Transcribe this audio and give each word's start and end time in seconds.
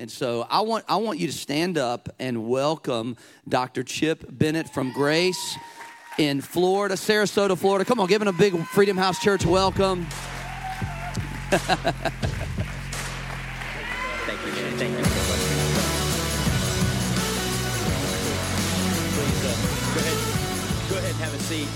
And 0.00 0.10
so 0.10 0.46
I 0.48 0.60
want, 0.62 0.84
I 0.88 0.96
want 0.96 1.18
you 1.18 1.26
to 1.26 1.32
stand 1.32 1.76
up 1.76 2.08
and 2.18 2.48
welcome 2.48 3.16
Dr. 3.48 3.82
Chip 3.82 4.24
Bennett 4.30 4.68
from 4.72 4.92
Grace 4.92 5.56
in 6.18 6.40
Florida, 6.40 6.94
Sarasota, 6.94 7.56
Florida. 7.56 7.84
Come 7.84 8.00
on, 8.00 8.06
give 8.06 8.22
him 8.22 8.28
a 8.28 8.32
big 8.32 8.56
Freedom 8.68 8.96
House 8.96 9.18
Church 9.18 9.44
welcome. 9.44 10.06
Thank 11.50 11.64
you, 14.46 14.52
man. 14.52 14.76
Thank 14.78 14.96
you 14.98 15.04
so 15.04 15.22
much. 15.30 15.42
Please 19.16 19.38
go 19.42 19.98
ahead, 19.98 20.18
go 20.90 20.96
ahead 20.98 21.10
and 21.10 21.18
have 21.18 21.34
a 21.34 21.38
seat. 21.40 21.66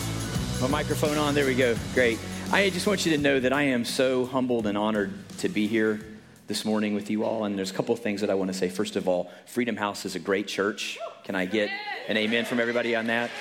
My 0.63 0.69
microphone 0.69 1.19
on. 1.19 1.35
There 1.35 1.45
we 1.45 1.57
go. 1.57 1.75
Great. 1.93 2.21
I 2.53 2.71
just 2.71 2.87
want 2.87 3.05
you 3.05 3.11
to 3.17 3.19
know 3.19 3.41
that 3.41 3.53
I 3.53 3.63
am 3.63 3.85
so 3.85 4.27
humbled 4.27 4.69
and 4.69 4.79
honored 4.79 5.13
to 5.39 5.49
be 5.49 5.67
here 5.67 6.01
this 6.47 6.65
morning 6.65 6.95
with 6.95 7.11
you 7.11 7.25
all. 7.25 7.45
And 7.45 7.59
there's 7.59 7.73
a 7.73 7.75
couple 7.75 7.93
of 7.95 8.01
things 8.01 8.21
that 8.21 8.31
I 8.31 8.35
want 8.35 8.53
to 8.53 8.57
say. 8.57 8.69
First 8.69 8.95
of 8.95 9.09
all, 9.09 9.29
Freedom 9.47 9.77
House 9.77 10.05
is 10.05 10.15
a 10.15 10.21
great 10.21 10.47
church. 10.47 10.99
Can 11.25 11.35
I 11.35 11.47
get 11.47 11.69
an 12.07 12.17
amen 12.17 12.45
from 12.45 12.61
everybody 12.61 12.95
on 12.95 13.09
that? 13.09 13.33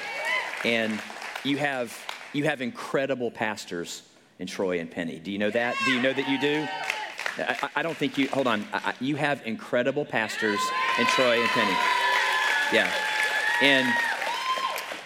And 0.66 1.00
you 1.44 1.58
have 1.58 1.96
you 2.34 2.46
have 2.46 2.62
incredible 2.62 3.30
pastors 3.30 4.02
in 4.40 4.48
Troy 4.48 4.80
and 4.80 4.90
Penny. 4.90 5.20
Do 5.20 5.32
you 5.32 5.38
know 5.38 5.52
that? 5.52 5.76
Do 5.86 5.92
you 5.92 6.02
know 6.02 6.14
that 6.14 6.30
you 6.30 6.40
do? 6.40 6.68
I, 7.38 7.70
I 7.78 7.84
don't 7.84 7.98
think 7.98 8.18
you. 8.18 8.28
Hold 8.30 8.48
on. 8.48 8.66
I- 8.74 8.94
you 9.00 9.16
have 9.16 9.42
incredible 9.46 10.06
pastors 10.06 10.60
in 11.00 11.06
Troy 11.08 11.40
and 11.40 11.50
Penny. 11.50 11.78
Yeah. 12.72 12.92
And 13.62 13.88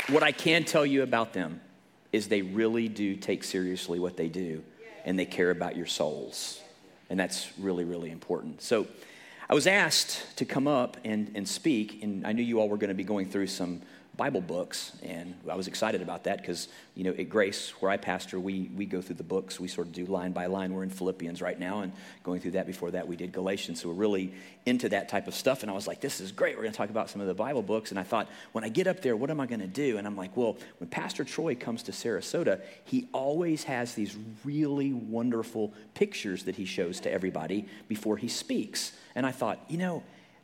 what 0.10 0.24
I 0.24 0.32
can 0.32 0.64
tell 0.64 0.86
you 0.86 1.04
about 1.04 1.34
them 1.34 1.62
is 2.12 2.28
they 2.28 2.42
really 2.42 2.88
do 2.88 3.16
take 3.16 3.44
seriously 3.44 4.00
what 4.00 4.16
they 4.16 4.30
do, 4.30 4.64
and 5.06 5.20
they 5.20 5.26
care 5.26 5.52
about 5.52 5.76
your 5.76 5.86
souls. 5.86 6.62
And 7.10 7.20
that's 7.20 7.48
really, 7.60 7.84
really 7.84 8.12
important. 8.12 8.62
So 8.62 8.88
I 9.50 9.54
was 9.54 9.68
asked 9.68 10.38
to 10.38 10.46
come 10.46 10.68
up 10.68 10.98
and, 11.06 11.32
and 11.36 11.48
speak, 11.48 12.04
and 12.04 12.26
I 12.26 12.32
knew 12.34 12.44
you 12.44 12.60
all 12.60 12.70
were 12.70 12.78
going 12.78 12.90
to 12.90 12.94
be 12.94 13.04
going 13.04 13.30
through 13.30 13.48
some 13.48 13.82
Bible 14.18 14.42
books, 14.42 14.94
and 15.04 15.36
I 15.48 15.56
was 15.56 15.68
excited 15.68 16.02
about 16.02 16.24
that 16.24 16.42
because, 16.42 16.70
you 16.96 17.04
know, 17.04 17.12
at 17.12 17.30
Grace, 17.30 17.70
where 17.80 17.92
I 17.92 17.98
pastor, 17.98 18.40
we, 18.40 18.72
we 18.76 18.88
go 18.88 19.00
through 19.00 19.18
the 19.18 19.24
books. 19.24 19.60
We 19.60 19.68
sort 19.68 19.86
of 19.86 19.94
do 19.94 20.08
line 20.08 20.32
by 20.32 20.48
line. 20.48 20.74
We're 20.74 20.82
in 20.82 20.90
Philippians 20.90 21.40
right 21.40 21.60
now, 21.60 21.82
and 21.82 21.94
going 22.24 22.42
through 22.42 22.52
that. 22.52 22.66
Before 22.66 22.90
that, 22.92 23.08
we 23.08 23.16
did 23.16 23.32
Galatians. 23.32 23.80
So 23.82 23.90
we're 23.90 23.94
really 23.94 24.34
into 24.66 24.90
that 24.90 25.08
type 25.08 25.28
of 25.28 25.36
stuff. 25.36 25.62
And 25.62 25.70
I 25.70 25.76
was 25.76 25.86
like, 25.86 26.02
this 26.02 26.20
is 26.20 26.32
great. 26.32 26.56
We're 26.56 26.64
going 26.64 26.74
to 26.74 26.78
talk 26.78 26.90
about 26.90 27.12
some 27.12 27.22
of 27.22 27.28
the 27.28 27.36
Bible 27.36 27.62
books. 27.62 27.92
And 27.92 28.00
I 28.00 28.04
thought, 28.04 28.28
when 28.54 28.64
I 28.64 28.70
get 28.70 28.88
up 28.88 29.02
there, 29.02 29.16
what 29.16 29.30
am 29.30 29.40
I 29.40 29.46
going 29.46 29.62
to 29.62 29.68
do? 29.68 30.00
And 30.00 30.08
I'm 30.08 30.18
like, 30.18 30.36
well, 30.36 30.58
when 30.80 30.90
Pastor 30.90 31.24
Troy 31.24 31.54
comes 31.54 31.84
to 31.84 31.92
Sarasota, 31.92 32.62
he 32.86 33.08
always 33.14 33.66
has 33.66 33.94
these 33.94 34.18
really 34.44 34.94
wonderful 34.94 35.74
pictures 35.94 36.46
that 36.46 36.56
he 36.56 36.66
shows 36.66 37.00
to 37.02 37.12
everybody 37.12 37.68
before 37.88 38.18
he 38.18 38.28
speaks. 38.28 38.94
And 39.14 39.28
I 39.28 39.32
thought, 39.32 39.60
you 39.68 39.78
know, 39.78 40.02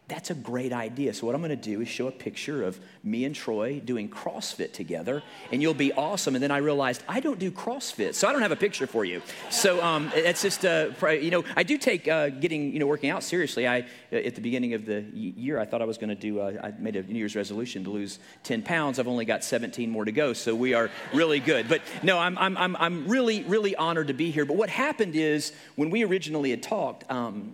that's 0.09 0.29
a 0.29 0.35
great 0.35 0.73
idea. 0.73 1.13
So, 1.13 1.25
what 1.25 1.33
I'm 1.33 1.41
going 1.41 1.49
to 1.49 1.55
do 1.55 1.79
is 1.79 1.87
show 1.87 2.07
a 2.07 2.11
picture 2.11 2.63
of 2.63 2.77
me 3.03 3.23
and 3.23 3.33
Troy 3.33 3.79
doing 3.79 4.09
CrossFit 4.09 4.73
together, 4.73 5.23
and 5.49 5.61
you'll 5.61 5.73
be 5.73 5.93
awesome. 5.93 6.35
And 6.35 6.43
then 6.43 6.51
I 6.51 6.57
realized 6.57 7.03
I 7.07 7.21
don't 7.21 7.39
do 7.39 7.49
CrossFit, 7.49 8.13
so 8.13 8.27
I 8.27 8.33
don't 8.33 8.41
have 8.41 8.51
a 8.51 8.57
picture 8.57 8.85
for 8.85 9.05
you. 9.05 9.21
So, 9.49 9.81
um, 9.81 10.11
it's 10.13 10.41
just, 10.41 10.65
uh, 10.65 10.89
you 11.09 11.31
know, 11.31 11.45
I 11.55 11.63
do 11.63 11.77
take 11.77 12.09
uh, 12.09 12.29
getting, 12.29 12.73
you 12.73 12.79
know, 12.79 12.87
working 12.87 13.11
out 13.11 13.23
seriously. 13.23 13.65
I, 13.65 13.81
uh, 14.11 14.17
at 14.17 14.35
the 14.35 14.41
beginning 14.41 14.73
of 14.73 14.85
the 14.85 15.01
year, 15.13 15.57
I 15.57 15.65
thought 15.65 15.81
I 15.81 15.85
was 15.85 15.97
going 15.97 16.09
to 16.09 16.15
do, 16.15 16.41
uh, 16.41 16.59
I 16.61 16.71
made 16.79 16.97
a 16.97 17.03
New 17.03 17.19
Year's 17.19 17.37
resolution 17.37 17.85
to 17.85 17.89
lose 17.89 18.19
10 18.43 18.61
pounds. 18.61 18.99
I've 18.99 19.07
only 19.07 19.25
got 19.25 19.41
17 19.43 19.89
more 19.89 20.03
to 20.03 20.11
go, 20.11 20.33
so 20.33 20.53
we 20.53 20.73
are 20.73 20.91
really 21.13 21.39
good. 21.39 21.69
But 21.69 21.81
no, 22.03 22.19
I'm, 22.19 22.37
I'm, 22.37 22.57
I'm, 22.57 22.75
I'm 22.75 23.07
really, 23.07 23.43
really 23.43 23.73
honored 23.77 24.09
to 24.09 24.13
be 24.13 24.31
here. 24.31 24.43
But 24.43 24.57
what 24.57 24.69
happened 24.69 25.15
is 25.15 25.53
when 25.75 25.89
we 25.89 26.03
originally 26.03 26.49
had 26.49 26.61
talked, 26.61 27.09
um, 27.09 27.53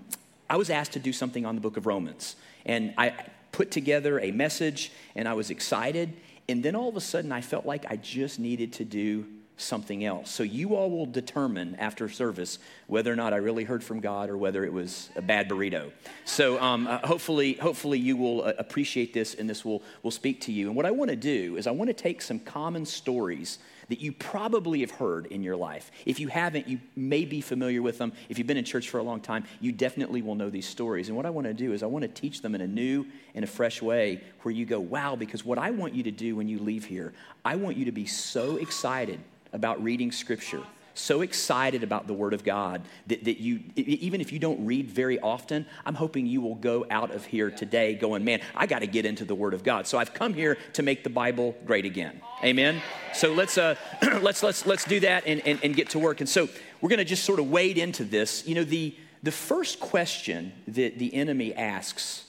I 0.49 0.57
was 0.57 0.69
asked 0.69 0.93
to 0.93 0.99
do 0.99 1.13
something 1.13 1.45
on 1.45 1.55
the 1.55 1.61
book 1.61 1.77
of 1.77 1.85
Romans. 1.85 2.35
And 2.65 2.93
I 2.97 3.13
put 3.51 3.71
together 3.71 4.19
a 4.19 4.31
message 4.31 4.91
and 5.15 5.27
I 5.27 5.33
was 5.33 5.49
excited. 5.49 6.13
And 6.47 6.63
then 6.63 6.75
all 6.75 6.89
of 6.89 6.95
a 6.95 7.01
sudden, 7.01 7.31
I 7.31 7.41
felt 7.41 7.65
like 7.65 7.85
I 7.89 7.95
just 7.95 8.39
needed 8.39 8.73
to 8.73 8.85
do 8.85 9.25
something 9.57 10.05
else. 10.05 10.31
So 10.31 10.43
you 10.43 10.75
all 10.75 10.89
will 10.89 11.05
determine 11.05 11.75
after 11.75 12.07
service 12.09 12.59
whether 12.87 13.11
or 13.11 13.15
not 13.15 13.33
I 13.33 13.37
really 13.37 13.65
heard 13.65 13.83
from 13.83 13.99
God 13.99 14.29
or 14.29 14.37
whether 14.37 14.63
it 14.63 14.71
was 14.71 15.09
a 15.15 15.21
bad 15.21 15.49
burrito. 15.49 15.91
So 16.25 16.59
um, 16.61 16.87
uh, 16.87 16.99
hopefully, 16.99 17.53
hopefully 17.53 17.99
you 17.99 18.15
will 18.15 18.43
uh, 18.43 18.53
appreciate 18.57 19.13
this 19.13 19.35
and 19.35 19.49
this 19.49 19.65
will, 19.65 19.83
will 20.01 20.11
speak 20.11 20.41
to 20.41 20.53
you. 20.53 20.67
And 20.67 20.75
what 20.75 20.85
I 20.85 20.91
want 20.91 21.09
to 21.09 21.17
do 21.17 21.57
is 21.57 21.67
I 21.67 21.71
want 21.71 21.89
to 21.89 21.93
take 21.93 22.21
some 22.21 22.39
common 22.39 22.85
stories 22.85 23.59
that 23.89 23.99
you 23.99 24.11
probably 24.11 24.81
have 24.81 24.91
heard 24.91 25.25
in 25.27 25.43
your 25.43 25.55
life. 25.55 25.91
If 26.05 26.19
you 26.19 26.27
haven't, 26.27 26.67
you 26.67 26.79
may 26.95 27.25
be 27.25 27.41
familiar 27.41 27.81
with 27.81 27.97
them. 27.97 28.13
If 28.29 28.37
you've 28.37 28.47
been 28.47 28.57
in 28.57 28.65
church 28.65 28.89
for 28.89 28.99
a 28.99 29.03
long 29.03 29.19
time, 29.19 29.45
you 29.59 29.71
definitely 29.71 30.21
will 30.21 30.35
know 30.35 30.49
these 30.49 30.67
stories. 30.67 31.09
And 31.09 31.17
what 31.17 31.25
I 31.25 31.29
want 31.31 31.47
to 31.47 31.53
do 31.53 31.73
is 31.73 31.83
I 31.83 31.87
want 31.87 32.03
to 32.03 32.07
teach 32.07 32.41
them 32.41 32.55
in 32.55 32.61
a 32.61 32.67
new 32.67 33.05
and 33.35 33.43
a 33.43 33.47
fresh 33.47 33.81
way 33.81 34.23
where 34.41 34.53
you 34.53 34.65
go, 34.65 34.79
wow, 34.79 35.15
because 35.15 35.43
what 35.43 35.57
I 35.57 35.71
want 35.71 35.93
you 35.95 36.03
to 36.03 36.11
do 36.11 36.35
when 36.35 36.47
you 36.47 36.59
leave 36.59 36.85
here, 36.85 37.13
I 37.43 37.55
want 37.55 37.77
you 37.77 37.85
to 37.85 37.91
be 37.91 38.05
so 38.05 38.57
excited 38.57 39.19
about 39.51 39.83
reading 39.83 40.11
scripture 40.11 40.63
so 40.99 41.21
excited 41.21 41.83
about 41.83 42.07
the 42.07 42.13
Word 42.13 42.33
of 42.33 42.43
God 42.43 42.81
that, 43.07 43.23
that 43.23 43.39
you, 43.39 43.61
even 43.75 44.21
if 44.21 44.31
you 44.31 44.39
don't 44.39 44.65
read 44.65 44.89
very 44.89 45.19
often, 45.19 45.65
I'm 45.85 45.95
hoping 45.95 46.25
you 46.25 46.41
will 46.41 46.55
go 46.55 46.85
out 46.89 47.11
of 47.11 47.25
here 47.25 47.49
today 47.49 47.95
going, 47.95 48.23
man, 48.23 48.41
I 48.55 48.67
got 48.67 48.79
to 48.79 48.87
get 48.87 49.05
into 49.05 49.25
the 49.25 49.35
Word 49.35 49.53
of 49.53 49.63
God. 49.63 49.87
So 49.87 49.97
I've 49.97 50.13
come 50.13 50.33
here 50.33 50.57
to 50.73 50.83
make 50.83 51.03
the 51.03 51.09
Bible 51.09 51.55
great 51.65 51.85
again. 51.85 52.21
Amen. 52.43 52.81
So 53.13 53.33
let's 53.33 53.57
uh, 53.57 53.75
let's 54.21 54.43
let's 54.43 54.65
let's 54.65 54.85
do 54.85 54.99
that 55.01 55.23
and, 55.25 55.41
and, 55.45 55.59
and 55.63 55.75
get 55.75 55.89
to 55.91 55.99
work. 55.99 56.19
And 56.19 56.29
so 56.29 56.49
we're 56.81 56.89
going 56.89 56.99
to 56.99 57.05
just 57.05 57.25
sort 57.25 57.39
of 57.39 57.49
wade 57.49 57.77
into 57.77 58.03
this. 58.03 58.47
You 58.47 58.55
know, 58.55 58.63
the 58.63 58.95
the 59.23 59.31
first 59.31 59.79
question 59.79 60.53
that 60.67 60.97
the 60.97 61.13
enemy 61.13 61.53
asks 61.53 62.25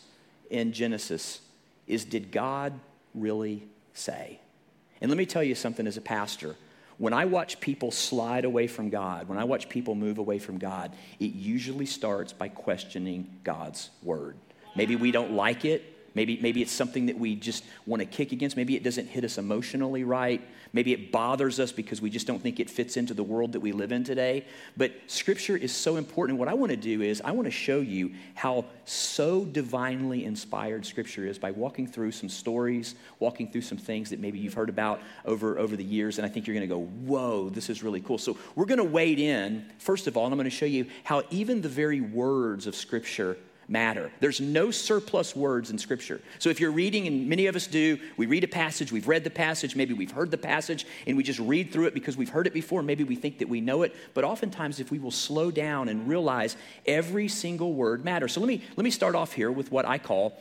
in 0.51 0.73
Genesis 0.73 1.41
is, 1.87 2.05
did 2.05 2.33
God 2.33 2.73
really 3.15 3.63
say? 3.95 4.41
And 5.01 5.11
let 5.11 5.17
me 5.17 5.27
tell 5.27 5.43
you 5.43 5.55
something 5.55 5.87
as 5.87 5.97
a 5.97 6.01
pastor. 6.01 6.57
When 7.01 7.15
I 7.15 7.25
watch 7.25 7.61
people 7.61 7.93
slide 7.93 8.45
away 8.45 8.67
from 8.67 8.91
God, 8.91 9.27
when 9.27 9.39
I 9.39 9.45
watch 9.45 9.71
people 9.71 9.95
move 9.95 10.19
away 10.19 10.39
from 10.39 10.59
God, 10.59 10.93
it 11.19 11.33
usually 11.33 11.87
starts 11.87 12.35
by 12.35 12.49
questioning 12.49 13.39
God's 13.43 13.89
word. 14.03 14.37
Maybe 14.77 14.97
we 14.97 15.11
don't 15.11 15.33
like 15.33 15.65
it. 15.65 15.83
Maybe, 16.15 16.39
maybe 16.41 16.61
it's 16.61 16.73
something 16.73 17.07
that 17.07 17.19
we 17.19 17.37
just 17.37 17.65
want 17.87 18.01
to 18.01 18.07
kick 18.07 18.33
against. 18.33 18.57
Maybe 18.57 18.75
it 18.75 18.83
doesn't 18.83 19.07
hit 19.07 19.25
us 19.25 19.39
emotionally 19.39 20.03
right. 20.03 20.43
Maybe 20.73 20.93
it 20.93 21.13
bothers 21.13 21.61
us 21.61 21.71
because 21.73 22.01
we 22.01 22.11
just 22.11 22.27
don't 22.27 22.41
think 22.41 22.59
it 22.59 22.69
fits 22.69 22.97
into 22.97 23.15
the 23.15 23.23
world 23.23 23.53
that 23.53 23.61
we 23.61 23.73
live 23.73 23.93
in 23.93 24.03
today. 24.03 24.45
But 24.77 24.93
Scripture 25.07 25.57
is 25.57 25.73
so 25.73 25.97
important. 25.97 26.39
What 26.39 26.49
I 26.49 26.55
want 26.55 26.71
to 26.71 26.77
do 26.77 27.03
is 27.03 27.21
I 27.25 27.31
want 27.31 27.47
to 27.47 27.53
show 27.53 27.81
you 27.81 28.13
how 28.35 28.65
so 28.85 29.45
divinely 29.45 30.25
inspired 30.25 30.85
Scripture 30.85 31.27
is 31.27 31.39
by 31.39 31.53
walking 31.53 31.87
through 31.87 32.13
some 32.13 32.29
stories, 32.29 32.97
walking 33.21 33.51
through 33.51 33.63
some 33.63 33.79
things 33.79 34.11
that 34.11 34.19
maybe 34.19 34.39
you've 34.39 34.55
heard 34.55 34.69
about 34.69 35.01
over, 35.25 35.59
over 35.59 35.77
the 35.77 35.85
years. 35.85 36.19
And 36.19 36.27
I 36.27 36.29
think 36.29 36.47
you're 36.47 36.57
going 36.57 36.69
to 36.69 36.75
go, 36.75 36.83
whoa, 36.83 37.51
this 37.51 37.71
is 37.71 37.83
really 37.83 38.01
cool. 38.01 38.19
So 38.19 38.37
we're 38.57 38.67
going 38.67 38.79
to 38.79 38.85
wade 38.85 39.21
in, 39.21 39.67
first 39.79 40.07
of 40.09 40.17
all, 40.17 40.25
and 40.25 40.33
I'm 40.33 40.39
going 40.39 40.51
to 40.51 40.57
show 40.57 40.67
you 40.67 40.87
how 41.05 41.23
even 41.31 41.63
the 41.63 41.69
very 41.69 42.01
words 42.01 42.67
of 42.67 42.75
Scripture 42.75 43.37
matter. 43.71 44.11
There's 44.19 44.41
no 44.41 44.73
surplus 44.73 45.37
words 45.37 45.71
in 45.71 45.79
Scripture. 45.79 46.21
So 46.41 46.51
if 46.51 46.59
you're 46.59 46.73
reading, 46.73 47.07
and 47.07 47.29
many 47.29 47.47
of 47.47 47.55
us 47.55 47.69
do, 47.69 47.99
we 48.17 48.27
read 48.27 48.43
a 48.43 48.49
passage, 48.49 48.91
we've 48.91 49.07
read 49.07 49.23
the 49.23 49.31
passage, 49.31 49.77
maybe 49.77 49.95
we've 49.95 50.11
heard 50.11 50.33
the 50.33 50.39
passage, 50.39 50.87
and 51.07 51.17
we 51.17 51.23
just 51.23 51.39
read 51.39 51.73
through 51.73 51.87
it 51.87 51.95
because 51.95 52.17
we've 52.17 52.29
heard 52.29 52.49
it 52.49 52.53
before. 52.53 52.83
Maybe 52.83 53.05
we 53.05 53.15
think 53.15 53.39
that 53.39 53.49
we 53.49 53.61
know 53.61 53.83
it. 53.83 53.95
But 54.13 54.25
oftentimes, 54.25 54.81
if 54.81 54.91
we 54.91 54.99
will 54.99 55.13
slow 55.13 55.53
down 55.53 55.89
and 55.89 56.09
realize 56.09 56.57
every 56.85 57.29
single 57.29 57.73
word 57.73 58.05
matters. 58.05 58.33
So 58.33 58.41
let 58.41 58.49
me, 58.49 58.63
let 58.77 58.85
me 58.85 58.91
start 58.91 59.15
off 59.15 59.33
here 59.33 59.53
with 59.53 59.71
what 59.71 59.87
I 59.87 59.99
call 59.99 60.37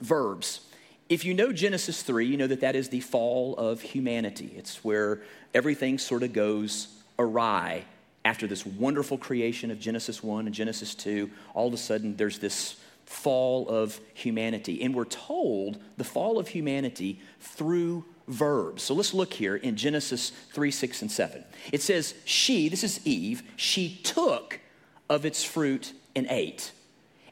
verbs. 0.00 0.60
If 1.08 1.24
you 1.24 1.34
know 1.34 1.52
Genesis 1.52 2.02
3, 2.02 2.26
you 2.26 2.36
know 2.36 2.48
that 2.48 2.60
that 2.60 2.74
is 2.74 2.88
the 2.88 3.00
fall 3.00 3.54
of 3.56 3.80
humanity. 3.80 4.52
It's 4.56 4.84
where 4.84 5.22
everything 5.54 5.98
sort 5.98 6.24
of 6.24 6.32
goes 6.32 6.88
awry 7.18 7.84
after 8.24 8.46
this 8.46 8.66
wonderful 8.66 9.18
creation 9.18 9.70
of 9.70 9.78
Genesis 9.78 10.22
1 10.22 10.46
and 10.46 10.54
Genesis 10.54 10.94
2, 10.94 11.30
all 11.54 11.68
of 11.68 11.74
a 11.74 11.78
sudden 11.78 12.16
there's 12.16 12.38
this 12.38 12.76
fall 13.06 13.68
of 13.68 14.00
humanity. 14.14 14.82
And 14.82 14.94
we're 14.94 15.06
told 15.06 15.82
the 15.96 16.04
fall 16.04 16.38
of 16.38 16.48
humanity 16.48 17.20
through 17.40 18.04
verbs. 18.26 18.82
So 18.82 18.94
let's 18.94 19.14
look 19.14 19.32
here 19.32 19.56
in 19.56 19.76
Genesis 19.76 20.30
3, 20.52 20.70
6, 20.70 21.02
and 21.02 21.10
7. 21.10 21.44
It 21.72 21.80
says, 21.80 22.14
She, 22.24 22.68
this 22.68 22.84
is 22.84 23.00
Eve, 23.06 23.42
she 23.56 23.96
took 24.02 24.60
of 25.08 25.24
its 25.24 25.42
fruit 25.42 25.94
and 26.14 26.26
ate. 26.28 26.72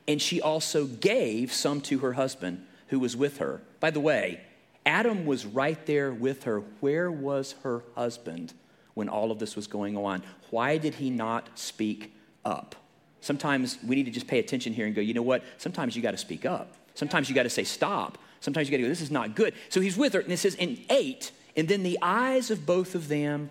And 0.08 0.22
she 0.22 0.40
also 0.40 0.86
gave 0.86 1.52
some 1.52 1.80
to 1.82 1.98
her 1.98 2.14
husband 2.14 2.64
who 2.88 2.98
was 2.98 3.16
with 3.16 3.38
her. 3.38 3.60
By 3.80 3.90
the 3.90 4.00
way, 4.00 4.40
Adam 4.86 5.26
was 5.26 5.44
right 5.44 5.84
there 5.84 6.12
with 6.12 6.44
her. 6.44 6.60
Where 6.80 7.10
was 7.10 7.56
her 7.64 7.82
husband 7.96 8.54
when 8.96 9.10
all 9.10 9.30
of 9.30 9.38
this 9.38 9.54
was 9.54 9.66
going 9.66 9.94
on? 9.94 10.22
Why 10.48 10.78
did 10.78 10.94
he 10.94 11.10
not 11.10 11.50
speak 11.54 12.14
up? 12.46 12.74
Sometimes 13.20 13.78
we 13.86 13.94
need 13.94 14.06
to 14.06 14.10
just 14.10 14.26
pay 14.26 14.38
attention 14.38 14.72
here 14.72 14.86
and 14.86 14.94
go, 14.94 15.02
you 15.02 15.12
know 15.12 15.22
what? 15.22 15.44
Sometimes 15.58 15.94
you 15.94 16.00
got 16.00 16.12
to 16.12 16.16
speak 16.16 16.46
up. 16.46 16.72
Sometimes 16.94 17.28
you 17.28 17.34
got 17.34 17.42
to 17.42 17.50
say 17.50 17.62
stop. 17.62 18.16
Sometimes 18.40 18.68
you 18.68 18.70
got 18.70 18.78
to 18.78 18.84
go, 18.84 18.88
this 18.88 19.02
is 19.02 19.10
not 19.10 19.34
good. 19.34 19.52
So 19.68 19.82
he's 19.82 19.98
with 19.98 20.14
her, 20.14 20.20
and 20.20 20.32
it 20.32 20.38
says, 20.38 20.56
and 20.58 20.78
ate, 20.88 21.30
and 21.56 21.68
then 21.68 21.82
the 21.82 21.98
eyes 22.00 22.50
of 22.50 22.64
both 22.64 22.94
of 22.94 23.08
them 23.08 23.50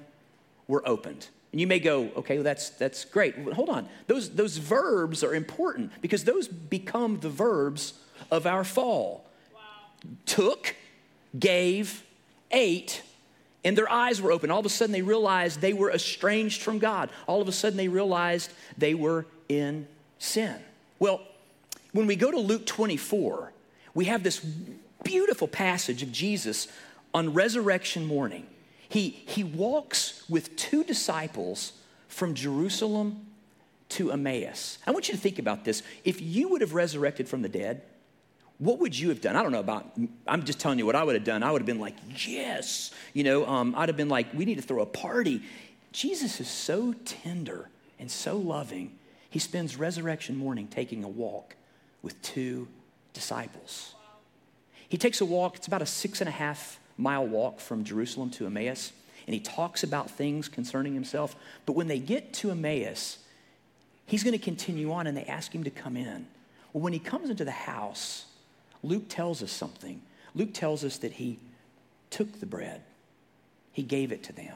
were 0.68 0.82
opened. 0.88 1.28
And 1.52 1.62
you 1.62 1.68
may 1.68 1.80
go, 1.80 2.10
okay, 2.16 2.36
well, 2.38 2.44
that's, 2.44 2.72
that's 2.72 3.06
great. 3.06 3.46
But 3.46 3.54
hold 3.54 3.70
on. 3.70 3.88
Those, 4.08 4.32
those 4.32 4.58
verbs 4.58 5.24
are 5.24 5.36
important 5.36 5.92
because 6.02 6.24
those 6.24 6.48
become 6.48 7.20
the 7.20 7.30
verbs 7.30 7.94
of 8.32 8.48
our 8.48 8.64
fall. 8.64 9.30
Wow. 9.54 9.62
Took, 10.26 10.76
gave, 11.38 12.04
ate, 12.50 13.04
and 13.66 13.76
their 13.76 13.92
eyes 13.92 14.22
were 14.22 14.32
open. 14.32 14.52
All 14.52 14.60
of 14.60 14.66
a 14.66 14.70
sudden, 14.70 14.94
they 14.94 15.02
realized 15.02 15.60
they 15.60 15.74
were 15.74 15.92
estranged 15.92 16.62
from 16.62 16.78
God. 16.78 17.10
All 17.28 17.42
of 17.42 17.48
a 17.48 17.52
sudden, 17.52 17.76
they 17.76 17.88
realized 17.88 18.54
they 18.78 18.94
were 18.94 19.26
in 19.50 19.88
sin. 20.20 20.56
Well, 21.00 21.22
when 21.92 22.06
we 22.06 22.16
go 22.16 22.30
to 22.30 22.40
Luke 22.40 22.66
24, 22.68 23.52
we 23.96 24.06
have 24.06 24.22
this 24.22 24.40
beautiful 25.04 25.48
passage 25.48 26.04
of 26.04 26.12
Jesus 26.12 26.68
on 27.14 27.34
resurrection 27.34 28.06
morning. 28.06 28.46
He, 28.88 29.10
he 29.10 29.44
walks 29.44 30.24
with 30.30 30.56
two 30.56 30.84
disciples 30.84 31.74
from 32.08 32.36
Jerusalem 32.36 33.26
to 33.90 34.12
Emmaus. 34.12 34.78
I 34.86 34.92
want 34.92 35.08
you 35.08 35.16
to 35.16 35.20
think 35.20 35.40
about 35.40 35.66
this. 35.66 35.82
If 36.04 36.22
you 36.22 36.50
would 36.50 36.62
have 36.62 36.74
resurrected 36.74 37.28
from 37.28 37.42
the 37.42 37.50
dead, 37.50 37.82
what 38.58 38.80
would 38.80 38.98
you 38.98 39.10
have 39.10 39.22
done? 39.22 39.36
I 39.36 39.44
don't 39.44 39.52
know 39.52 39.60
about, 39.60 39.92
I'm 40.28 40.44
just 40.44 40.60
telling 40.60 40.80
you 40.80 40.86
what 40.86 40.96
I 40.96 41.04
would 41.04 41.16
have 41.16 41.26
done. 41.26 41.44
I 41.44 41.52
would 41.52 41.62
have 41.62 41.66
been 41.66 41.80
like, 41.80 41.96
yes. 42.26 42.92
You 43.14 43.24
know, 43.24 43.46
um, 43.46 43.76
I'd 43.76 43.90
have 43.90 43.98
been 43.98 44.10
like, 44.10 44.34
we 44.34 44.46
need 44.46 44.56
to 44.56 44.62
throw 44.62 44.82
a 44.82 44.86
party. 44.86 45.42
Jesus 45.92 46.40
is 46.40 46.48
so 46.48 46.94
tender 47.06 47.70
and 48.00 48.10
so 48.10 48.38
loving. 48.38 48.98
He 49.30 49.40
spends 49.40 49.78
resurrection 49.78 50.38
morning 50.38 50.68
taking 50.68 51.04
a 51.04 51.10
walk 51.10 51.56
with 52.02 52.22
two 52.22 52.68
disciples. 53.14 53.94
He 54.88 54.98
takes 54.98 55.20
a 55.20 55.26
walk, 55.26 55.58
it's 55.58 55.68
about 55.68 55.82
a 55.82 55.86
six 55.86 56.22
and 56.22 56.30
a 56.30 56.32
half 56.32 56.80
mile 56.98 57.28
walk 57.28 57.60
from 57.60 57.84
Jerusalem 57.84 58.30
to 58.32 58.46
Emmaus, 58.46 58.94
and 59.28 59.34
he 59.34 59.40
talks 59.40 59.84
about 59.84 60.10
things 60.10 60.48
concerning 60.48 60.94
himself. 60.94 61.36
But 61.66 61.74
when 61.74 61.88
they 61.88 62.00
get 62.00 62.32
to 62.36 62.52
Emmaus, 62.52 63.18
he's 64.06 64.24
going 64.24 64.38
to 64.38 64.44
continue 64.44 64.94
on, 64.94 65.08
and 65.08 65.18
they 65.18 65.26
ask 65.26 65.54
him 65.54 65.64
to 65.66 65.70
come 65.72 65.98
in. 65.98 66.28
Well, 66.72 66.82
when 66.84 66.94
he 66.94 67.00
comes 67.00 67.30
into 67.30 67.44
the 67.44 67.52
house, 67.52 68.26
Luke 68.86 69.10
tells 69.10 69.42
us 69.42 69.52
something. 69.52 70.02
Luke 70.36 70.54
tells 70.54 70.84
us 70.84 70.98
that 71.00 71.14
he 71.14 71.40
took 72.10 72.40
the 72.40 72.46
bread, 72.46 72.82
he 73.72 73.84
gave 73.84 74.12
it 74.12 74.24
to 74.24 74.34
them, 74.34 74.56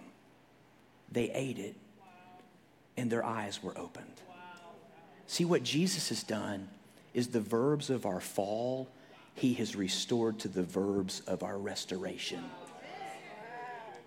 they 1.12 1.32
ate 1.32 1.58
it, 1.58 1.76
and 2.96 3.10
their 3.10 3.26
eyes 3.26 3.62
were 3.64 3.78
opened. 3.78 4.06
See, 5.28 5.46
what 5.46 5.64
Jesus 5.64 6.10
has 6.10 6.24
done 6.24 6.68
is 7.14 7.28
the 7.28 7.42
verbs 7.42 7.90
of 7.90 8.06
our 8.06 8.20
fall, 8.20 8.88
he 9.36 9.54
has 9.56 9.76
restored 9.76 10.40
to 10.40 10.48
the 10.48 10.64
verbs 10.64 11.22
of 11.22 11.44
our 11.44 11.58
restoration. 11.58 12.44